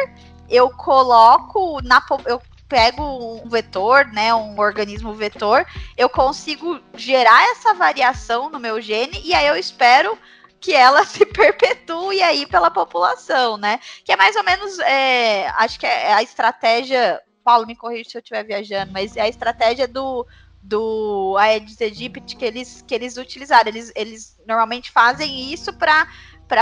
[0.49, 2.03] eu coloco na.
[2.25, 8.81] Eu pego um vetor, né, um organismo vetor, eu consigo gerar essa variação no meu
[8.81, 10.19] gene e aí eu espero
[10.59, 13.79] que ela se perpetue aí pela população, né?
[14.03, 17.21] Que é mais ou menos, é, acho que é a estratégia.
[17.45, 20.27] Paulo, me corrija se eu estiver viajando, mas é a estratégia do,
[20.63, 23.69] do Aedes aegypti que eles, que eles utilizaram.
[23.69, 26.07] Eles, eles normalmente fazem isso para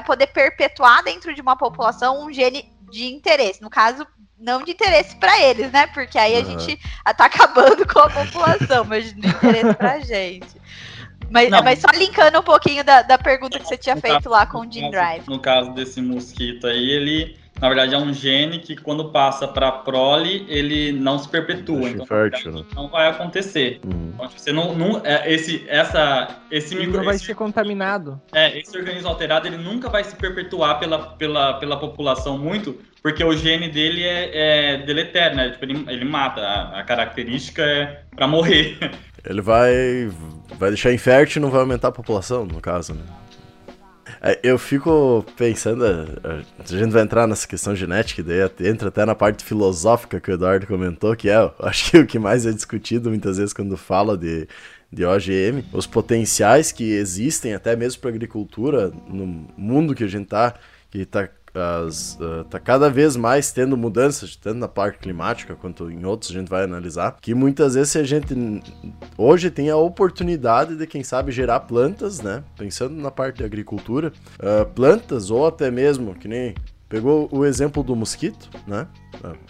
[0.04, 3.60] poder perpetuar dentro de uma população um gene de interesse.
[3.60, 4.06] No caso,
[4.38, 5.86] não de interesse para eles, né?
[5.88, 6.78] Porque aí a gente
[7.16, 10.60] tá acabando com a população, mas de interesse pra gente.
[11.30, 14.60] Mas, mas só linkando um pouquinho da, da pergunta que você tinha feito lá com
[14.60, 15.28] o Gene Drive.
[15.28, 19.70] No caso desse mosquito aí, ele na verdade é um gene que quando passa para
[19.70, 22.64] prole ele não se perpetua, então fértil, né?
[22.74, 23.80] não vai acontecer.
[23.84, 24.12] Uhum.
[24.14, 28.20] Então, você não, não é, esse essa esse micro não vai esse, ser contaminado.
[28.32, 33.22] É, esse organismo alterado ele nunca vai se perpetuar pela, pela, pela população muito, porque
[33.22, 34.30] o gene dele é,
[34.74, 35.50] é deletério, né?
[35.50, 36.40] Tipo, ele, ele mata.
[36.40, 38.78] A, a característica é para morrer.
[39.22, 40.10] Ele vai
[40.58, 43.02] vai deixar infértil e não vai aumentar a população, no caso, né?
[44.22, 49.14] É, eu fico pensando, a gente vai entrar nessa questão genética, daí entra até na
[49.14, 53.08] parte filosófica que o Eduardo comentou, que é, acho que o que mais é discutido
[53.08, 54.46] muitas vezes quando fala de,
[54.92, 60.26] de OGM, os potenciais que existem até mesmo para agricultura no mundo que a gente
[60.26, 60.54] tá,
[60.90, 65.90] que está as, uh, tá cada vez mais tendo mudanças, tanto na parte climática quanto
[65.90, 68.34] em outros a gente vai analisar, que muitas vezes a gente
[69.16, 72.42] hoje tem a oportunidade de, quem sabe, gerar plantas, né?
[72.56, 76.54] Pensando na parte de agricultura, uh, plantas ou até mesmo, que nem
[76.88, 78.88] pegou o exemplo do mosquito, né?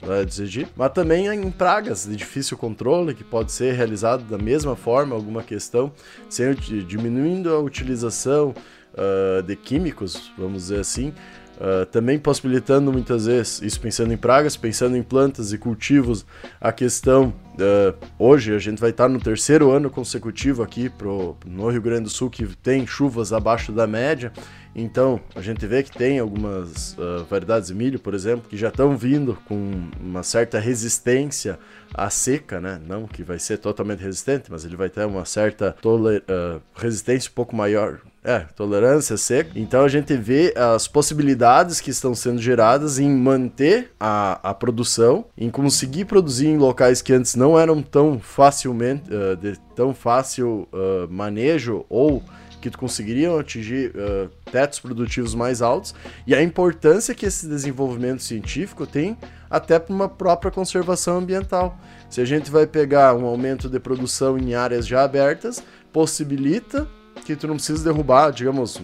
[0.02, 4.76] Vai dizer, mas também em pragas de difícil controle, que pode ser realizado da mesma
[4.76, 5.90] forma, alguma questão,
[6.28, 8.54] sem, diminuindo a utilização
[8.92, 11.14] uh, de químicos, vamos dizer assim,
[11.60, 16.24] Uh, também possibilitando muitas vezes, isso pensando em pragas, pensando em plantas e cultivos,
[16.58, 21.68] a questão, uh, hoje a gente vai estar no terceiro ano consecutivo aqui pro, no
[21.68, 24.32] Rio Grande do Sul que tem chuvas abaixo da média,
[24.74, 28.68] então a gente vê que tem algumas uh, variedades de milho, por exemplo, que já
[28.68, 31.58] estão vindo com uma certa resistência
[31.92, 32.80] à seca, né?
[32.86, 35.76] Não que vai ser totalmente resistente, mas ele vai ter uma certa
[36.74, 39.50] resistência um pouco maior, é, tolerância seca.
[39.56, 45.24] Então a gente vê as possibilidades que estão sendo geradas em manter a, a produção,
[45.36, 50.68] em conseguir produzir em locais que antes não eram tão facilmente, uh, de tão fácil
[50.72, 52.22] uh, manejo ou
[52.60, 55.94] que conseguiriam atingir uh, tetos produtivos mais altos
[56.26, 59.16] e a importância que esse desenvolvimento científico tem
[59.48, 61.78] até para uma própria conservação ambiental.
[62.10, 66.86] Se a gente vai pegar um aumento de produção em áreas já abertas, possibilita
[67.34, 68.80] que tu não precisa derrubar, digamos,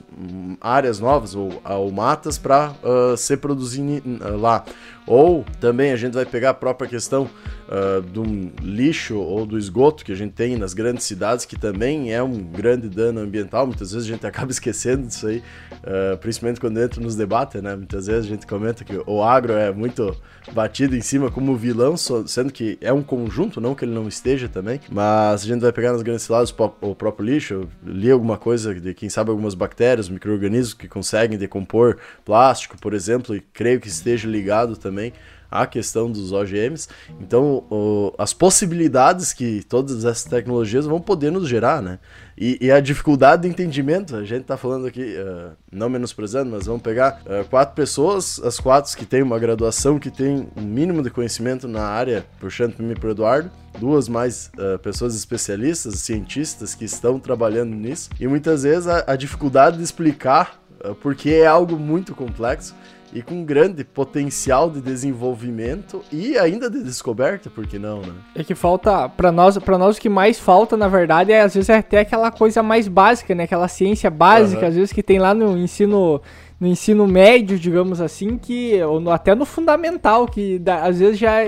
[0.60, 4.64] áreas novas ou, ou matas para uh, ah, ser produzido uh, lá.
[5.06, 7.30] Ou também a gente vai pegar a própria questão
[7.68, 8.24] uh, do
[8.60, 12.42] lixo ou do esgoto que a gente tem nas grandes cidades, que também é um
[12.42, 13.66] grande dano ambiental.
[13.66, 17.76] Muitas vezes a gente acaba esquecendo disso aí, uh, principalmente quando entra nos debates, né?
[17.76, 20.16] Muitas vezes a gente comenta que o agro é muito
[20.52, 24.48] batido em cima como vilão, sendo que é um conjunto, não que ele não esteja
[24.48, 24.80] também.
[24.90, 27.54] Mas a gente vai pegar nas grandes cidades o próprio lixo.
[27.54, 32.94] Eu li alguma coisa de, quem sabe, algumas bactérias, micro-organismos que conseguem decompor plástico, por
[32.94, 35.12] exemplo, e creio que esteja ligado também
[35.50, 36.88] a questão dos OGMs.
[37.20, 41.98] Então, o, as possibilidades que todas essas tecnologias vão poder nos gerar, né?
[42.38, 46.66] E, e a dificuldade de entendimento, a gente está falando aqui, uh, não menosprezando, mas
[46.66, 51.02] vamos pegar uh, quatro pessoas, as quatro que têm uma graduação, que têm um mínimo
[51.02, 56.74] de conhecimento na área, puxando para mim para Eduardo, duas mais uh, pessoas especialistas, cientistas
[56.74, 60.60] que estão trabalhando nisso, e muitas vezes a, a dificuldade de explicar,
[61.00, 62.74] porque é algo muito complexo,
[63.16, 68.12] e com grande potencial de desenvolvimento e ainda de descoberta, por que não, né?
[68.34, 71.54] É que falta, para nós, para nós o que mais falta, na verdade, é às
[71.54, 73.44] vezes é até aquela coisa mais básica, né?
[73.44, 74.68] Aquela ciência básica, uhum.
[74.68, 76.20] às vezes que tem lá no ensino
[76.60, 81.38] no ensino médio, digamos assim, que ou até no fundamental, que dá, às vezes já,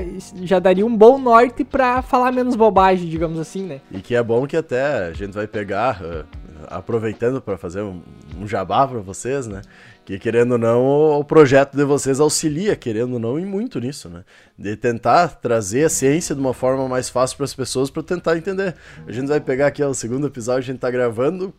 [0.43, 3.81] já daria um bom norte para falar menos bobagem, digamos assim, né?
[3.91, 6.25] E que é bom que até a gente vai pegar, uh,
[6.69, 8.03] aproveitando para fazer um,
[8.39, 9.63] um jabá para vocês, né?
[10.09, 14.09] Que querendo ou não, o projeto de vocês auxilia, querendo ou não, e muito nisso,
[14.09, 14.25] né?
[14.59, 18.35] De tentar trazer a ciência de uma forma mais fácil para as pessoas para tentar
[18.35, 18.75] entender.
[19.07, 21.53] A gente vai pegar aqui ó, o segundo episódio, a gente está gravando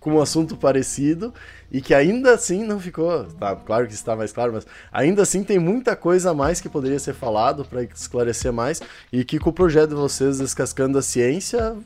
[0.00, 1.32] com um assunto parecido
[1.70, 5.44] e que ainda assim não ficou, tá, claro que está mais claro, mas ainda assim
[5.44, 8.80] tem muita coisa a mais que poderia ser falado para esclarecer mais
[9.12, 11.76] e que com o projeto de vocês descascando a ciência,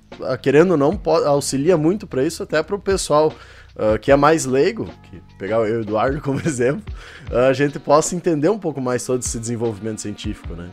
[0.41, 3.35] querendo ou não, auxilia muito para isso até para o pessoal
[3.77, 6.83] uh, que é mais leigo, que pegar eu e o Eduardo como exemplo,
[7.31, 10.69] uh, a gente possa entender um pouco mais todo esse desenvolvimento científico, né?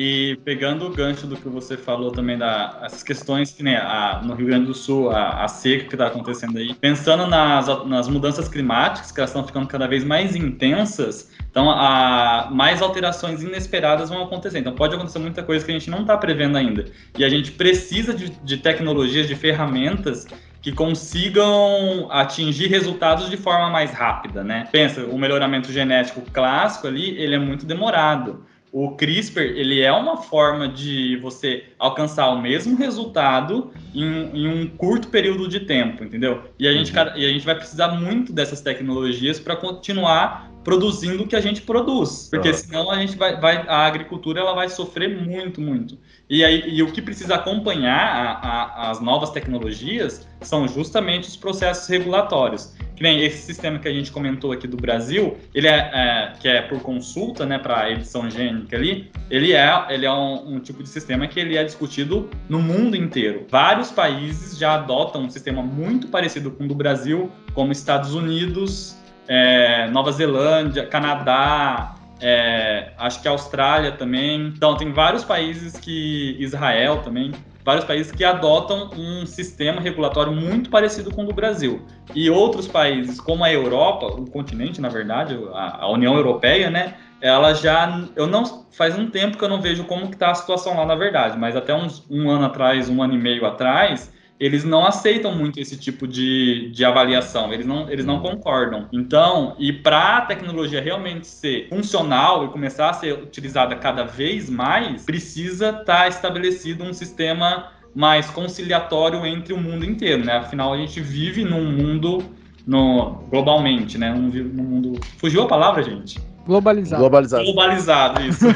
[0.00, 4.22] E pegando o gancho do que você falou também da essas questões que né, a,
[4.24, 8.06] no Rio Grande do Sul a, a seca que está acontecendo aí, pensando nas, nas
[8.06, 14.08] mudanças climáticas que elas estão ficando cada vez mais intensas, então a, mais alterações inesperadas
[14.08, 14.60] vão acontecer.
[14.60, 16.84] Então pode acontecer muita coisa que a gente não está prevendo ainda.
[17.18, 20.28] E a gente precisa de, de tecnologias, de ferramentas
[20.60, 24.68] que consigam atingir resultados de forma mais rápida, né?
[24.72, 28.44] Pensa, o melhoramento genético clássico ali, ele é muito demorado.
[28.70, 34.04] O CRISPR, ele é uma forma de você alcançar o mesmo resultado em,
[34.34, 36.42] em um curto período de tempo, entendeu?
[36.58, 37.16] E a, gente, uhum.
[37.16, 41.62] e a gente vai precisar muito dessas tecnologias para continuar produzindo o que a gente
[41.62, 45.98] produz, porque senão a gente vai, vai, a agricultura ela vai sofrer muito, muito.
[46.28, 51.36] E aí e o que precisa acompanhar a, a, as novas tecnologias são justamente os
[51.36, 52.76] processos regulatórios.
[52.94, 56.48] Que nem esse sistema que a gente comentou aqui do Brasil, ele é, é que
[56.48, 60.82] é por consulta, né, para edição gênica ali, ele é ele é um, um tipo
[60.82, 63.46] de sistema que ele é discutido no mundo inteiro.
[63.48, 68.97] Vários países já adotam um sistema muito parecido com o do Brasil, como Estados Unidos,
[69.28, 74.52] é, Nova Zelândia, Canadá, é, acho que Austrália também.
[74.56, 76.36] Então, tem vários países que.
[76.38, 77.32] Israel também.
[77.64, 81.82] Vários países que adotam um sistema regulatório muito parecido com o do Brasil.
[82.14, 86.94] E outros países, como a Europa, o continente, na verdade, a, a União Europeia, né?
[87.20, 88.04] Ela já.
[88.16, 88.66] Eu não.
[88.70, 91.54] Faz um tempo que eu não vejo como está a situação lá, na verdade, mas
[91.56, 95.76] até uns um ano atrás, um ano e meio atrás, eles não aceitam muito esse
[95.76, 98.88] tipo de, de avaliação, eles não, eles não concordam.
[98.92, 104.48] Então, e para a tecnologia realmente ser funcional e começar a ser utilizada cada vez
[104.48, 110.36] mais, precisa estar tá estabelecido um sistema mais conciliatório entre o mundo inteiro, né?
[110.36, 112.22] Afinal, a gente vive num mundo
[112.66, 114.12] no, globalmente, né?
[114.12, 115.00] Num, num mundo.
[115.16, 116.20] Fugiu a palavra, gente?
[116.48, 117.02] Globalizado.
[117.02, 117.44] Globalizado.
[117.44, 118.46] Globalizado, isso.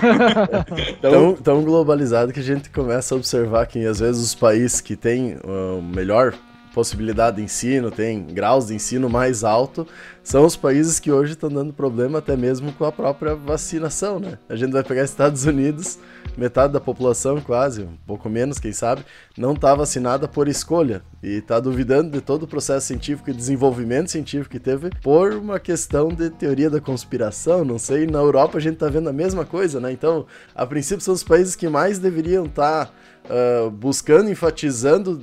[1.03, 4.97] tão, tão globalizado que a gente começa a observar que às vezes os países que
[4.97, 6.33] têm uh, melhor
[6.73, 9.87] possibilidade de ensino, tem graus de ensino mais alto,
[10.23, 14.39] são os países que hoje estão dando problema até mesmo com a própria vacinação, né?
[14.49, 15.99] A gente vai pegar Estados Unidos,
[16.37, 19.05] metade da população, quase, um pouco menos, quem sabe,
[19.37, 24.11] não está vacinada por escolha e está duvidando de todo o processo científico e desenvolvimento
[24.11, 28.07] científico que teve por uma questão de teoria da conspiração, não sei.
[28.07, 29.93] Na Europa a gente está vendo a mesma coisa, né?
[29.93, 32.87] Então, a princípio, são os países que mais deveriam estar.
[32.87, 32.93] Tá,
[33.25, 35.21] uh, buscando, enfatizando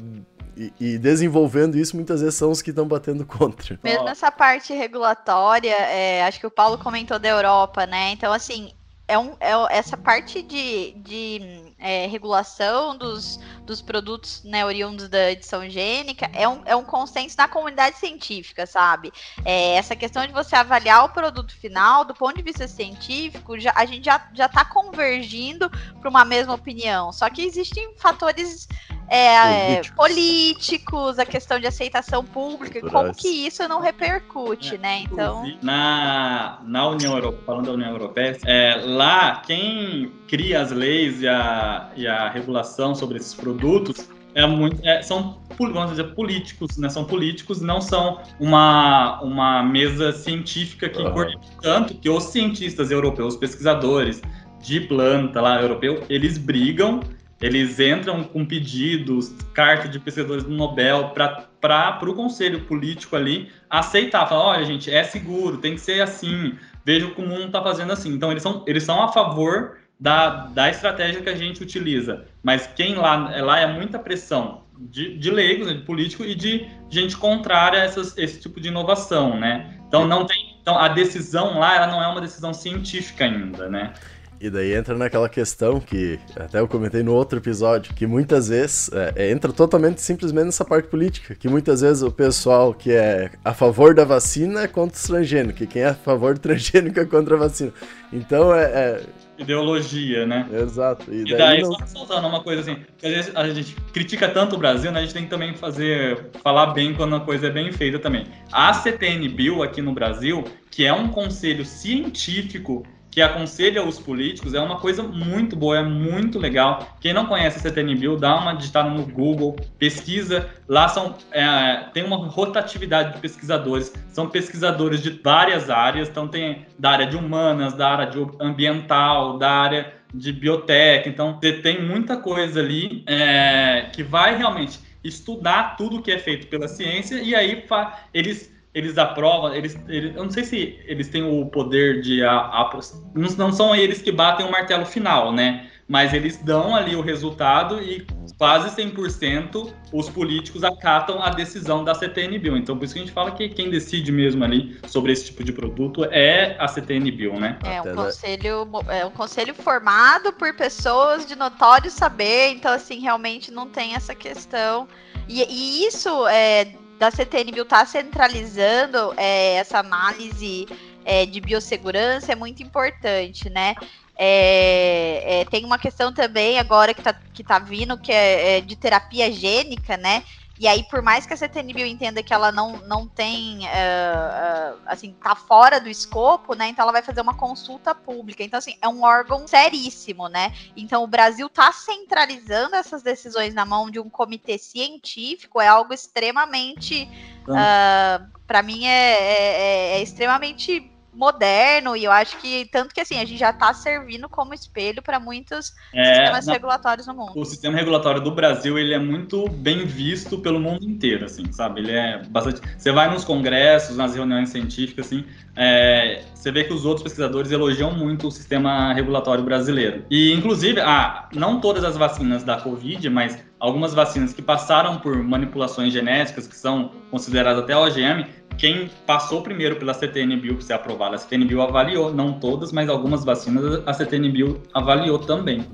[0.59, 3.79] e, e, desenvolvendo isso, muitas vezes são os que estão batendo contra.
[3.81, 8.11] Mesmo essa parte regulatória, é, acho que o Paulo comentou da Europa, né?
[8.11, 8.73] Então, assim,
[9.07, 15.31] é, um, é essa parte de, de é, regulação dos, dos produtos né, oriundos da
[15.31, 19.11] edição gênica é um, é um consenso na comunidade científica, sabe?
[19.43, 23.71] É, essa questão de você avaliar o produto final, do ponto de vista científico, já,
[23.75, 27.11] a gente já está convergindo para uma mesma opinião.
[27.11, 28.67] Só que existem fatores
[29.09, 29.91] é, políticos.
[29.95, 31.19] políticos.
[31.19, 34.99] a questão de aceitação pública, como que isso não repercute, é, né?
[35.01, 35.43] Então.
[35.61, 41.27] Na, na União Europeia, falando da União Europeia, é, lá quem cria as leis e
[41.27, 46.87] a, e a regulação sobre esses produtos é muito, é, são vamos dizer políticos, né?
[46.87, 51.31] São políticos, não são uma, uma mesa científica que uhum.
[51.61, 54.21] tanto que os cientistas europeus, os pesquisadores,
[54.61, 56.99] de planta lá europeu, eles brigam,
[57.41, 61.13] eles entram com pedidos, carta de pesquisadores do Nobel
[61.61, 66.57] para o conselho político ali aceitar, falar, olha gente, é seguro, tem que ser assim,
[66.83, 68.13] veja o o mundo está fazendo assim.
[68.13, 72.67] Então eles são, eles são a favor da, da estratégia que a gente utiliza, mas
[72.67, 77.17] quem lá, lá é muita pressão de, de leigos, né, de político e de gente
[77.17, 79.77] contrária a essas, esse tipo de inovação, né?
[79.87, 83.93] Então não tem, então a decisão lá ela não é uma decisão científica ainda, né?
[84.41, 88.89] E daí entra naquela questão que até eu comentei no outro episódio, que muitas vezes
[88.93, 93.31] é, é, entra totalmente simplesmente nessa parte política, que muitas vezes o pessoal que é
[93.43, 96.99] a favor da vacina é contra o transgênico, que quem é a favor do transgênico
[97.01, 97.73] é contra a vacina.
[98.13, 99.01] Então é, é...
[99.37, 100.47] Ideologia, né?
[100.53, 101.13] Exato.
[101.13, 101.73] E daí, e daí não...
[101.73, 104.99] só soltando uma coisa assim, porque às vezes a gente critica tanto o Brasil, né?
[104.99, 108.25] A gente tem que também fazer, falar bem quando a coisa é bem feita também.
[108.53, 114.53] A CTN Bill aqui no Brasil, que é um conselho científico que aconselha os políticos
[114.53, 116.95] é uma coisa muito boa, é muito legal.
[116.99, 120.49] Quem não conhece a CTN Bill, dá uma digitada no Google, pesquisa.
[120.67, 123.91] Lá são, é, tem uma rotatividade de pesquisadores.
[124.11, 126.07] São pesquisadores de várias áreas.
[126.07, 131.09] Então tem da área de humanas, da área de ambiental, da área de biotech.
[131.09, 136.47] Então você tem muita coisa ali é, que vai realmente estudar tudo que é feito
[136.47, 137.65] pela ciência e aí
[138.13, 142.23] eles eles aprovam, eles, eles, eu não sei se eles têm o poder de.
[142.23, 142.79] A, a,
[143.13, 145.69] não, não são eles que batem o martelo final, né?
[145.87, 148.05] Mas eles dão ali o resultado e
[148.37, 153.11] quase 100% os políticos acatam a decisão da CTN Então, por isso que a gente
[153.11, 157.57] fala que quem decide mesmo ali sobre esse tipo de produto é a CTN né?
[157.63, 163.51] É um, conselho, é um conselho formado por pessoas de notório saber, então, assim, realmente
[163.51, 164.87] não tem essa questão.
[165.27, 170.67] E, e isso é da CTNBio estar tá centralizando é, essa análise
[171.05, 173.73] é, de biossegurança é muito importante, né?
[174.17, 178.61] É, é, tem uma questão também agora que está que tá vindo, que é, é
[178.61, 180.23] de terapia gênica, né?
[180.59, 184.79] E aí, por mais que a CTNBio entenda que ela não, não tem, uh, uh,
[184.85, 186.67] assim, tá fora do escopo, né?
[186.67, 188.43] Então ela vai fazer uma consulta pública.
[188.43, 190.53] Então, assim, é um órgão seríssimo, né?
[190.75, 195.93] Então o Brasil tá centralizando essas decisões na mão de um comitê científico, é algo
[195.93, 197.09] extremamente.
[197.47, 203.01] Uh, ah, para mim é, é, é extremamente moderno e eu acho que tanto que
[203.01, 207.13] assim a gente já está servindo como espelho para muitos é, sistemas na, regulatórios no
[207.13, 207.33] mundo.
[207.35, 211.81] O sistema regulatório do Brasil ele é muito bem visto pelo mundo inteiro, assim, sabe?
[211.81, 212.61] Ele é bastante.
[212.77, 217.51] Você vai nos congressos, nas reuniões científicas, assim, é, você vê que os outros pesquisadores
[217.51, 220.05] elogiam muito o sistema regulatório brasileiro.
[220.09, 225.21] E inclusive, ah, não todas as vacinas da Covid, mas algumas vacinas que passaram por
[225.21, 228.25] manipulações genéticas que são consideradas até OGM
[228.59, 233.23] quem passou primeiro pela CTN-Bio para ser aprovada, a CTN-Bio avaliou, não todas, mas algumas
[233.23, 235.65] vacinas a CTN-Bio avaliou também.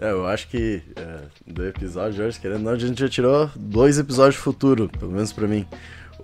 [0.00, 3.50] É, eu acho que é, do episódio hoje, querendo ou não, a gente já tirou
[3.56, 5.66] dois episódios futuro, pelo menos para mim.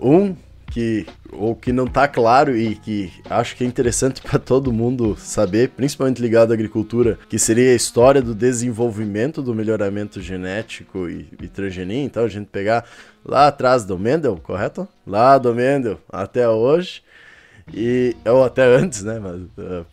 [0.01, 0.37] Um
[0.75, 5.17] que ou que não está claro e que acho que é interessante para todo mundo
[5.17, 11.29] saber, principalmente ligado à agricultura, que seria a história do desenvolvimento do melhoramento genético e,
[11.41, 12.03] e transgenia.
[12.03, 12.85] Então a gente pegar
[13.25, 14.89] lá atrás do Mendel, correto?
[15.07, 17.05] Lá do Mendel até hoje
[17.73, 19.21] e ou até antes, né?
[19.21, 19.87] Mas uh,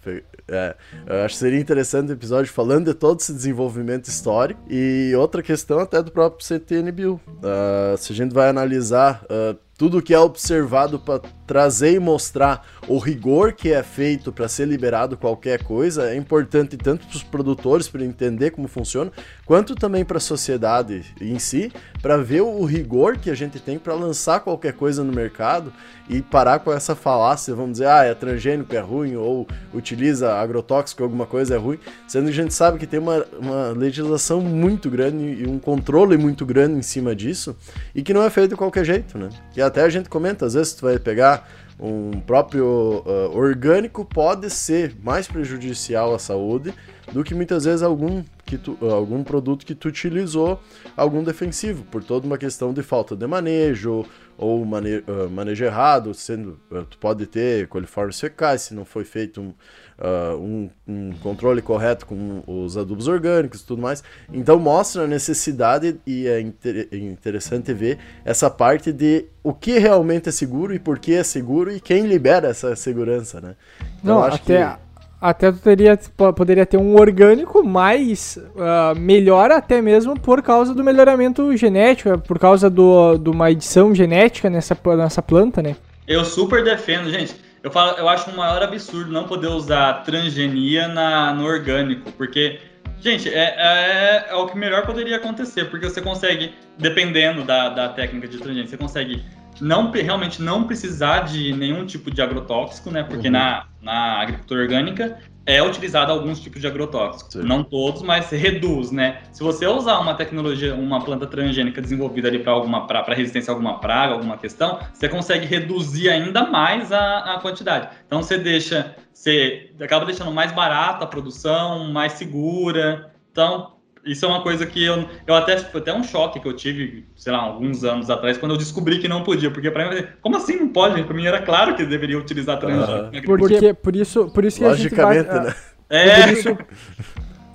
[0.48, 0.76] é,
[1.06, 5.44] eu acho que seria interessante o episódio falando de todo esse desenvolvimento histórico e outra
[5.44, 7.22] questão até do próprio CTNBio.
[7.28, 12.64] Uh, se a gente vai analisar uh, tudo que é observado para trazer e mostrar
[12.88, 17.24] o rigor que é feito para ser liberado qualquer coisa é importante tanto para os
[17.24, 19.12] produtores para entender como funciona,
[19.44, 23.80] quanto também para a sociedade em si, para ver o rigor que a gente tem
[23.80, 25.74] para lançar qualquer coisa no mercado
[26.08, 31.04] e parar com essa falácia, vamos dizer, ah, é transgênico, é ruim, ou utiliza agrotóxico,
[31.04, 34.90] alguma coisa é ruim, sendo que a gente sabe que tem uma, uma legislação muito
[34.90, 37.56] grande e um controle muito grande em cima disso
[37.96, 39.30] e que não é feito de qualquer jeito, né?
[39.72, 41.50] Até a gente comenta, às vezes tu vai pegar
[41.80, 46.72] um próprio uh, orgânico pode ser mais prejudicial à saúde
[47.12, 50.62] do que muitas vezes algum, que tu, uh, algum produto que tu utilizou
[50.96, 54.06] algum defensivo, por toda uma questão de falta de manejo
[54.38, 56.60] ou mane uh, manejo errado, sendo
[56.90, 59.54] tu pode ter coliformes fecais se não foi feito um,
[60.02, 64.04] uh, um, um, controle correto com os adubos orgânicos e tudo mais.
[64.34, 70.30] Então mostra a necessidade e é inter interessante ver essa parte de o que realmente
[70.30, 73.56] é seguro e por que é seguro e quem libera essa segurança, né?
[74.02, 74.80] Então, Não, até, que...
[75.22, 76.00] até tu teria,
[76.36, 82.18] poderia ter um orgânico mais uh, melhor até mesmo por causa do melhoramento genético, é,
[82.18, 85.76] por causa de do, do uma edição genética nessa, nessa planta, né?
[86.08, 90.88] Eu super defendo, gente eu, falo, eu acho um maior absurdo não poder usar transgenia
[90.88, 92.60] na, no orgânico, porque
[93.02, 97.90] Gente, é, é, é, o que melhor poderia acontecer, porque você consegue, dependendo da, da
[97.90, 99.26] técnica de transgênica, você consegue
[99.60, 103.02] não, realmente não precisar de nenhum tipo de agrotóxico, né?
[103.02, 103.34] Porque uhum.
[103.34, 107.34] na, na agricultura orgânica é utilizado alguns tipos de agrotóxicos.
[107.34, 107.44] Sim.
[107.44, 109.22] Não todos, mas reduz, né?
[109.32, 113.54] Se você usar uma tecnologia, uma planta transgênica desenvolvida ali para alguma para resistência a
[113.54, 117.90] alguma praga, alguma questão, você consegue reduzir ainda mais a, a quantidade.
[118.06, 123.12] Então você deixa, você acaba deixando mais barata a produção, mais segura.
[123.32, 126.56] Então, isso é uma coisa que eu, eu até foi até um choque que eu
[126.56, 130.04] tive, sei lá, alguns anos atrás, quando eu descobri que não podia, porque para mim,
[130.22, 131.04] como assim não pode?
[131.04, 133.38] Para mim era claro que deveria utilizar transgênico.
[133.38, 135.56] Porque por isso, por isso que Logicamente, a gente vai, né?
[135.92, 136.22] É.
[136.22, 136.58] Por isso,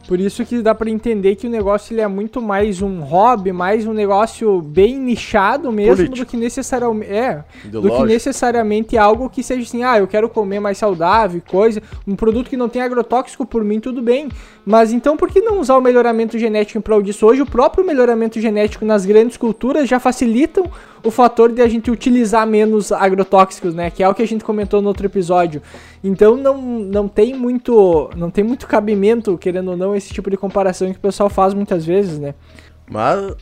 [0.07, 3.53] por isso que dá para entender que o negócio ele é muito mais um hobby,
[3.53, 6.19] mais um negócio bem nichado mesmo Político.
[6.19, 10.61] do que necessariamente é, do que necessariamente algo que seja assim, ah, eu quero comer
[10.61, 14.29] mais saudável, coisa, um produto que não tem agrotóxico por mim tudo bem,
[14.65, 17.27] mas então por que não usar o melhoramento genético em prol disso?
[17.27, 20.71] Hoje o próprio melhoramento genético nas grandes culturas já facilitam
[21.07, 23.91] o fator de a gente utilizar menos agrotóxicos, né?
[23.91, 25.63] Que é o que a gente comentou no outro episódio.
[26.03, 30.37] Então não, não tem muito não tem muito cabimento, querendo ou não, esse tipo de
[30.37, 32.35] comparação que o pessoal faz muitas vezes, né?
[32.91, 33.37] Mas,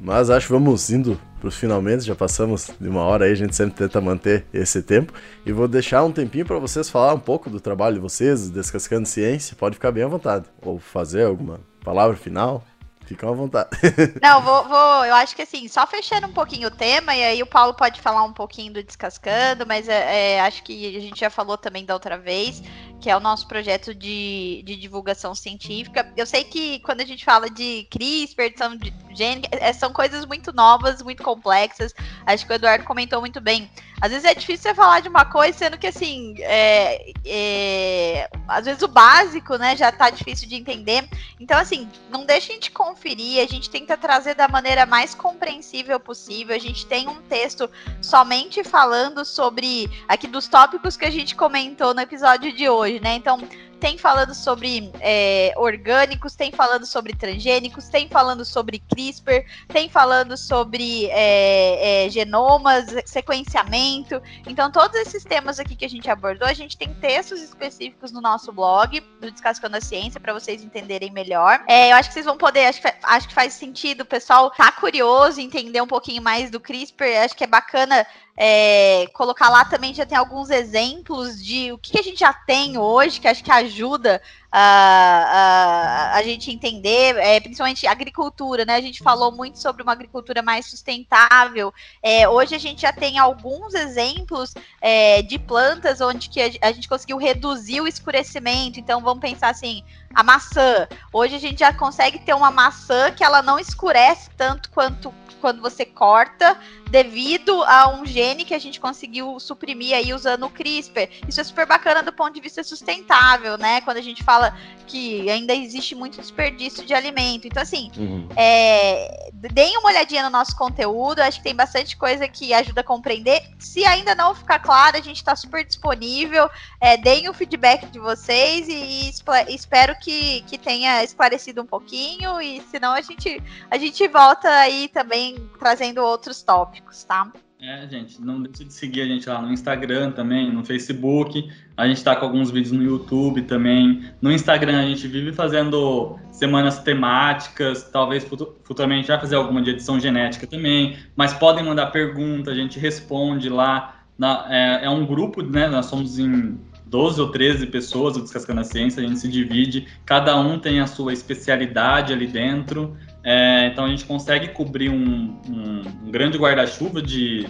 [0.00, 3.34] mas acho que vamos indo para os finalmente, já passamos de uma hora aí, a
[3.34, 5.12] gente sempre tenta manter esse tempo.
[5.46, 9.08] E vou deixar um tempinho para vocês falar um pouco do trabalho de vocês, Descascando
[9.08, 10.44] Ciência, pode ficar bem à vontade.
[10.60, 12.62] Ou fazer alguma palavra final.
[13.10, 13.70] Fica à vontade.
[14.22, 17.42] Não, vou, vou, eu acho que assim, só fechando um pouquinho o tema, e aí
[17.42, 21.18] o Paulo pode falar um pouquinho do Descascando, mas é, é, acho que a gente
[21.18, 22.62] já falou também da outra vez,
[23.00, 26.12] que é o nosso projeto de, de divulgação científica.
[26.16, 30.26] Eu sei que quando a gente fala de CRISPR, edição de gene, é, são coisas
[30.26, 31.94] muito novas, muito complexas.
[32.26, 33.70] Acho que o Eduardo comentou muito bem.
[34.00, 38.64] Às vezes é difícil você falar de uma coisa, sendo que assim, é, é, às
[38.64, 41.06] vezes o básico, né, já tá difícil de entender.
[41.38, 46.56] Então, assim, não deixem de conferir, a gente tenta trazer da maneira mais compreensível possível.
[46.56, 47.70] A gente tem um texto
[48.00, 53.14] somente falando sobre aqui dos tópicos que a gente comentou no episódio de hoje, né?
[53.14, 53.38] Então,
[53.80, 60.36] tem falando sobre é, orgânicos, tem falando sobre transgênicos, tem falando sobre CRISPR, tem falando
[60.36, 64.20] sobre é, é, genomas, sequenciamento.
[64.46, 68.20] Então, todos esses temas aqui que a gente abordou, a gente tem textos específicos no
[68.20, 71.64] nosso blog, do Descascando a Ciência, para vocês entenderem melhor.
[71.66, 74.50] É, eu acho que vocês vão poder, acho que, acho que faz sentido, o pessoal
[74.50, 79.64] tá curioso, entender um pouquinho mais do CRISPR, acho que é bacana é, colocar lá
[79.64, 83.44] também já tem alguns exemplos de o que, a gente já tem hoje, que acho
[83.44, 84.20] que ajuda
[84.50, 88.76] a, a, a gente entender, é, principalmente agricultura, né?
[88.76, 91.72] A gente falou muito sobre uma agricultura mais sustentável.
[92.02, 96.72] É, hoje a gente já tem alguns exemplos é, de plantas onde que a, a
[96.72, 98.80] gente conseguiu reduzir o escurecimento.
[98.80, 99.84] Então vamos pensar assim,
[100.14, 100.88] a maçã.
[101.12, 105.60] Hoje a gente já consegue ter uma maçã que ela não escurece tanto quanto quando
[105.60, 106.56] você corta,
[106.90, 111.08] devido a um gene que a gente conseguiu suprimir aí usando o CRISPR.
[111.26, 113.80] Isso é super bacana do ponto de vista sustentável, né?
[113.80, 114.56] Quando a gente fala
[114.86, 117.46] que ainda existe muito desperdício de alimento.
[117.46, 118.28] Então, assim, uhum.
[118.36, 122.84] é, deem uma olhadinha no nosso conteúdo, acho que tem bastante coisa que ajuda a
[122.84, 123.42] compreender.
[123.58, 126.50] Se ainda não ficar claro, a gente está super disponível.
[126.80, 129.12] É, deem o feedback de vocês e,
[129.48, 132.40] e espero que, que tenha esclarecido um pouquinho.
[132.40, 137.30] E senão a gente, a gente volta aí também trazendo outros tópicos, tá?
[137.62, 141.46] É, gente, não deixe de seguir a gente lá no Instagram também, no Facebook.
[141.76, 144.10] A gente está com alguns vídeos no YouTube também.
[144.22, 148.26] No Instagram a gente vive fazendo semanas temáticas, talvez
[148.64, 150.96] futuramente vai fazer alguma de edição genética também.
[151.14, 153.96] Mas podem mandar pergunta, a gente responde lá.
[154.16, 155.66] Na, é, é um grupo, né?
[155.66, 156.58] Nós somos em
[156.90, 160.80] 12 ou 13 pessoas do Descascando a Ciência, a gente se divide, cada um tem
[160.80, 162.96] a sua especialidade ali dentro.
[163.22, 167.00] É, então a gente consegue cobrir um, um, um grande guarda-chuva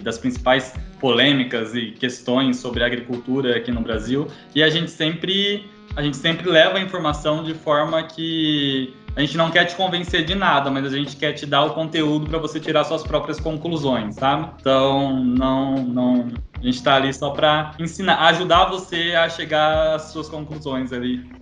[0.03, 4.27] das principais polêmicas e questões sobre agricultura aqui no Brasil.
[4.53, 5.65] E a gente sempre
[5.95, 10.23] a gente sempre leva a informação de forma que a gente não quer te convencer
[10.23, 13.39] de nada, mas a gente quer te dar o conteúdo para você tirar suas próprias
[13.39, 14.49] conclusões, sabe?
[14.59, 16.27] Então, não, não,
[16.61, 21.40] a gente está ali só para ensinar, ajudar você a chegar às suas conclusões ali.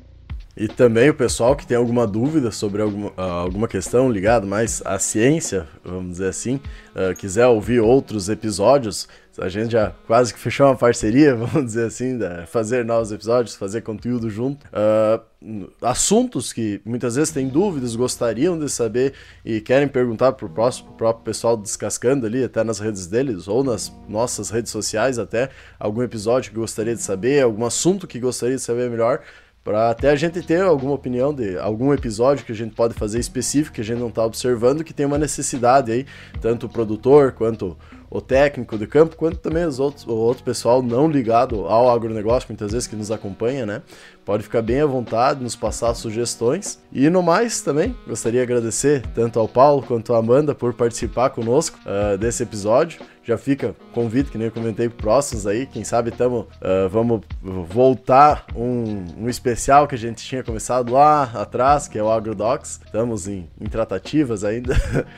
[0.58, 4.82] E também o pessoal que tem alguma dúvida sobre alguma, uh, alguma questão ligada mais
[4.84, 6.55] à ciência, vamos dizer assim,
[6.96, 9.08] uh, quiser ouvir outros episódios,
[9.38, 13.82] a gente já quase que fechou uma parceria, vamos dizer assim, fazer novos episódios, fazer
[13.82, 14.66] conteúdo junto.
[14.67, 19.13] Uh, assuntos que muitas vezes têm dúvidas, gostariam de saber
[19.46, 23.93] e querem perguntar para o próprio pessoal Descascando ali, até nas redes deles ou nas
[24.09, 25.50] nossas redes sociais, até
[25.80, 29.21] algum episódio que gostaria de saber, algum assunto que gostaria de saber melhor
[29.63, 33.19] para até a gente ter alguma opinião de algum episódio que a gente pode fazer
[33.19, 36.05] específico que a gente não está observando que tem uma necessidade aí,
[36.41, 37.77] tanto o produtor quanto
[38.09, 42.47] o técnico de campo, quanto também os outros, o outro pessoal não ligado ao agronegócio,
[42.49, 43.81] muitas vezes que nos acompanha, né?
[44.30, 46.80] Pode ficar bem à vontade, nos passar sugestões.
[46.93, 51.32] E no mais, também, gostaria de agradecer tanto ao Paulo quanto à Amanda por participar
[51.32, 53.01] conosco uh, desse episódio.
[53.24, 55.66] Já fica convite, que nem eu comentei, próximos aí.
[55.66, 61.24] Quem sabe tamo, uh, vamos voltar um, um especial que a gente tinha começado lá
[61.34, 62.82] atrás, que é o AgroDocs.
[62.86, 64.76] Estamos em, em tratativas ainda.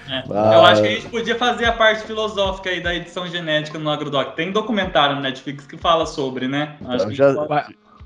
[0.08, 0.54] É, Mas...
[0.54, 3.90] Eu acho que a gente podia fazer a parte filosófica aí da edição genética no
[3.90, 4.38] AgroDoc.
[4.38, 6.78] Tem documentário no Netflix que fala sobre, né?
[6.86, 7.34] Acho que já...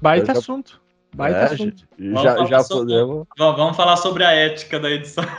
[0.02, 0.40] Baita já...
[0.40, 0.84] assunto.
[1.16, 1.88] Baita é, assunto.
[1.98, 2.94] Já, já sobre...
[2.94, 3.26] podemos.
[3.38, 5.24] Vamos falar sobre a ética da edição.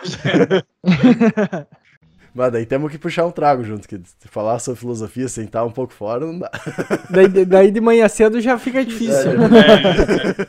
[2.35, 5.71] Mas daí temos que puxar um trago junto, que falar sobre filosofia sem estar um
[5.71, 6.51] pouco fora não dá.
[7.09, 9.31] Daí, daí de manhã cedo já fica difícil.
[9.31, 10.47] É, é.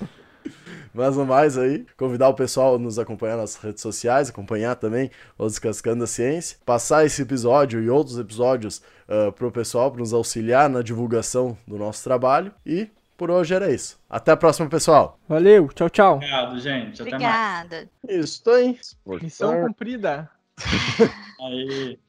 [0.93, 5.11] Mas no mais aí, convidar o pessoal a nos acompanhar nas redes sociais, acompanhar também
[5.37, 10.11] o Descascando a Ciência, passar esse episódio e outros episódios uh, pro pessoal, para nos
[10.11, 12.51] auxiliar na divulgação do nosso trabalho.
[12.65, 13.99] E por hoje era isso.
[14.09, 15.19] Até a próxima, pessoal.
[15.27, 16.15] Valeu, tchau, tchau.
[16.15, 17.01] Obrigado, gente.
[17.01, 17.89] Obrigada.
[18.07, 18.79] Isso aí.
[19.21, 20.29] Missão cumprida.
[21.41, 21.99] aí.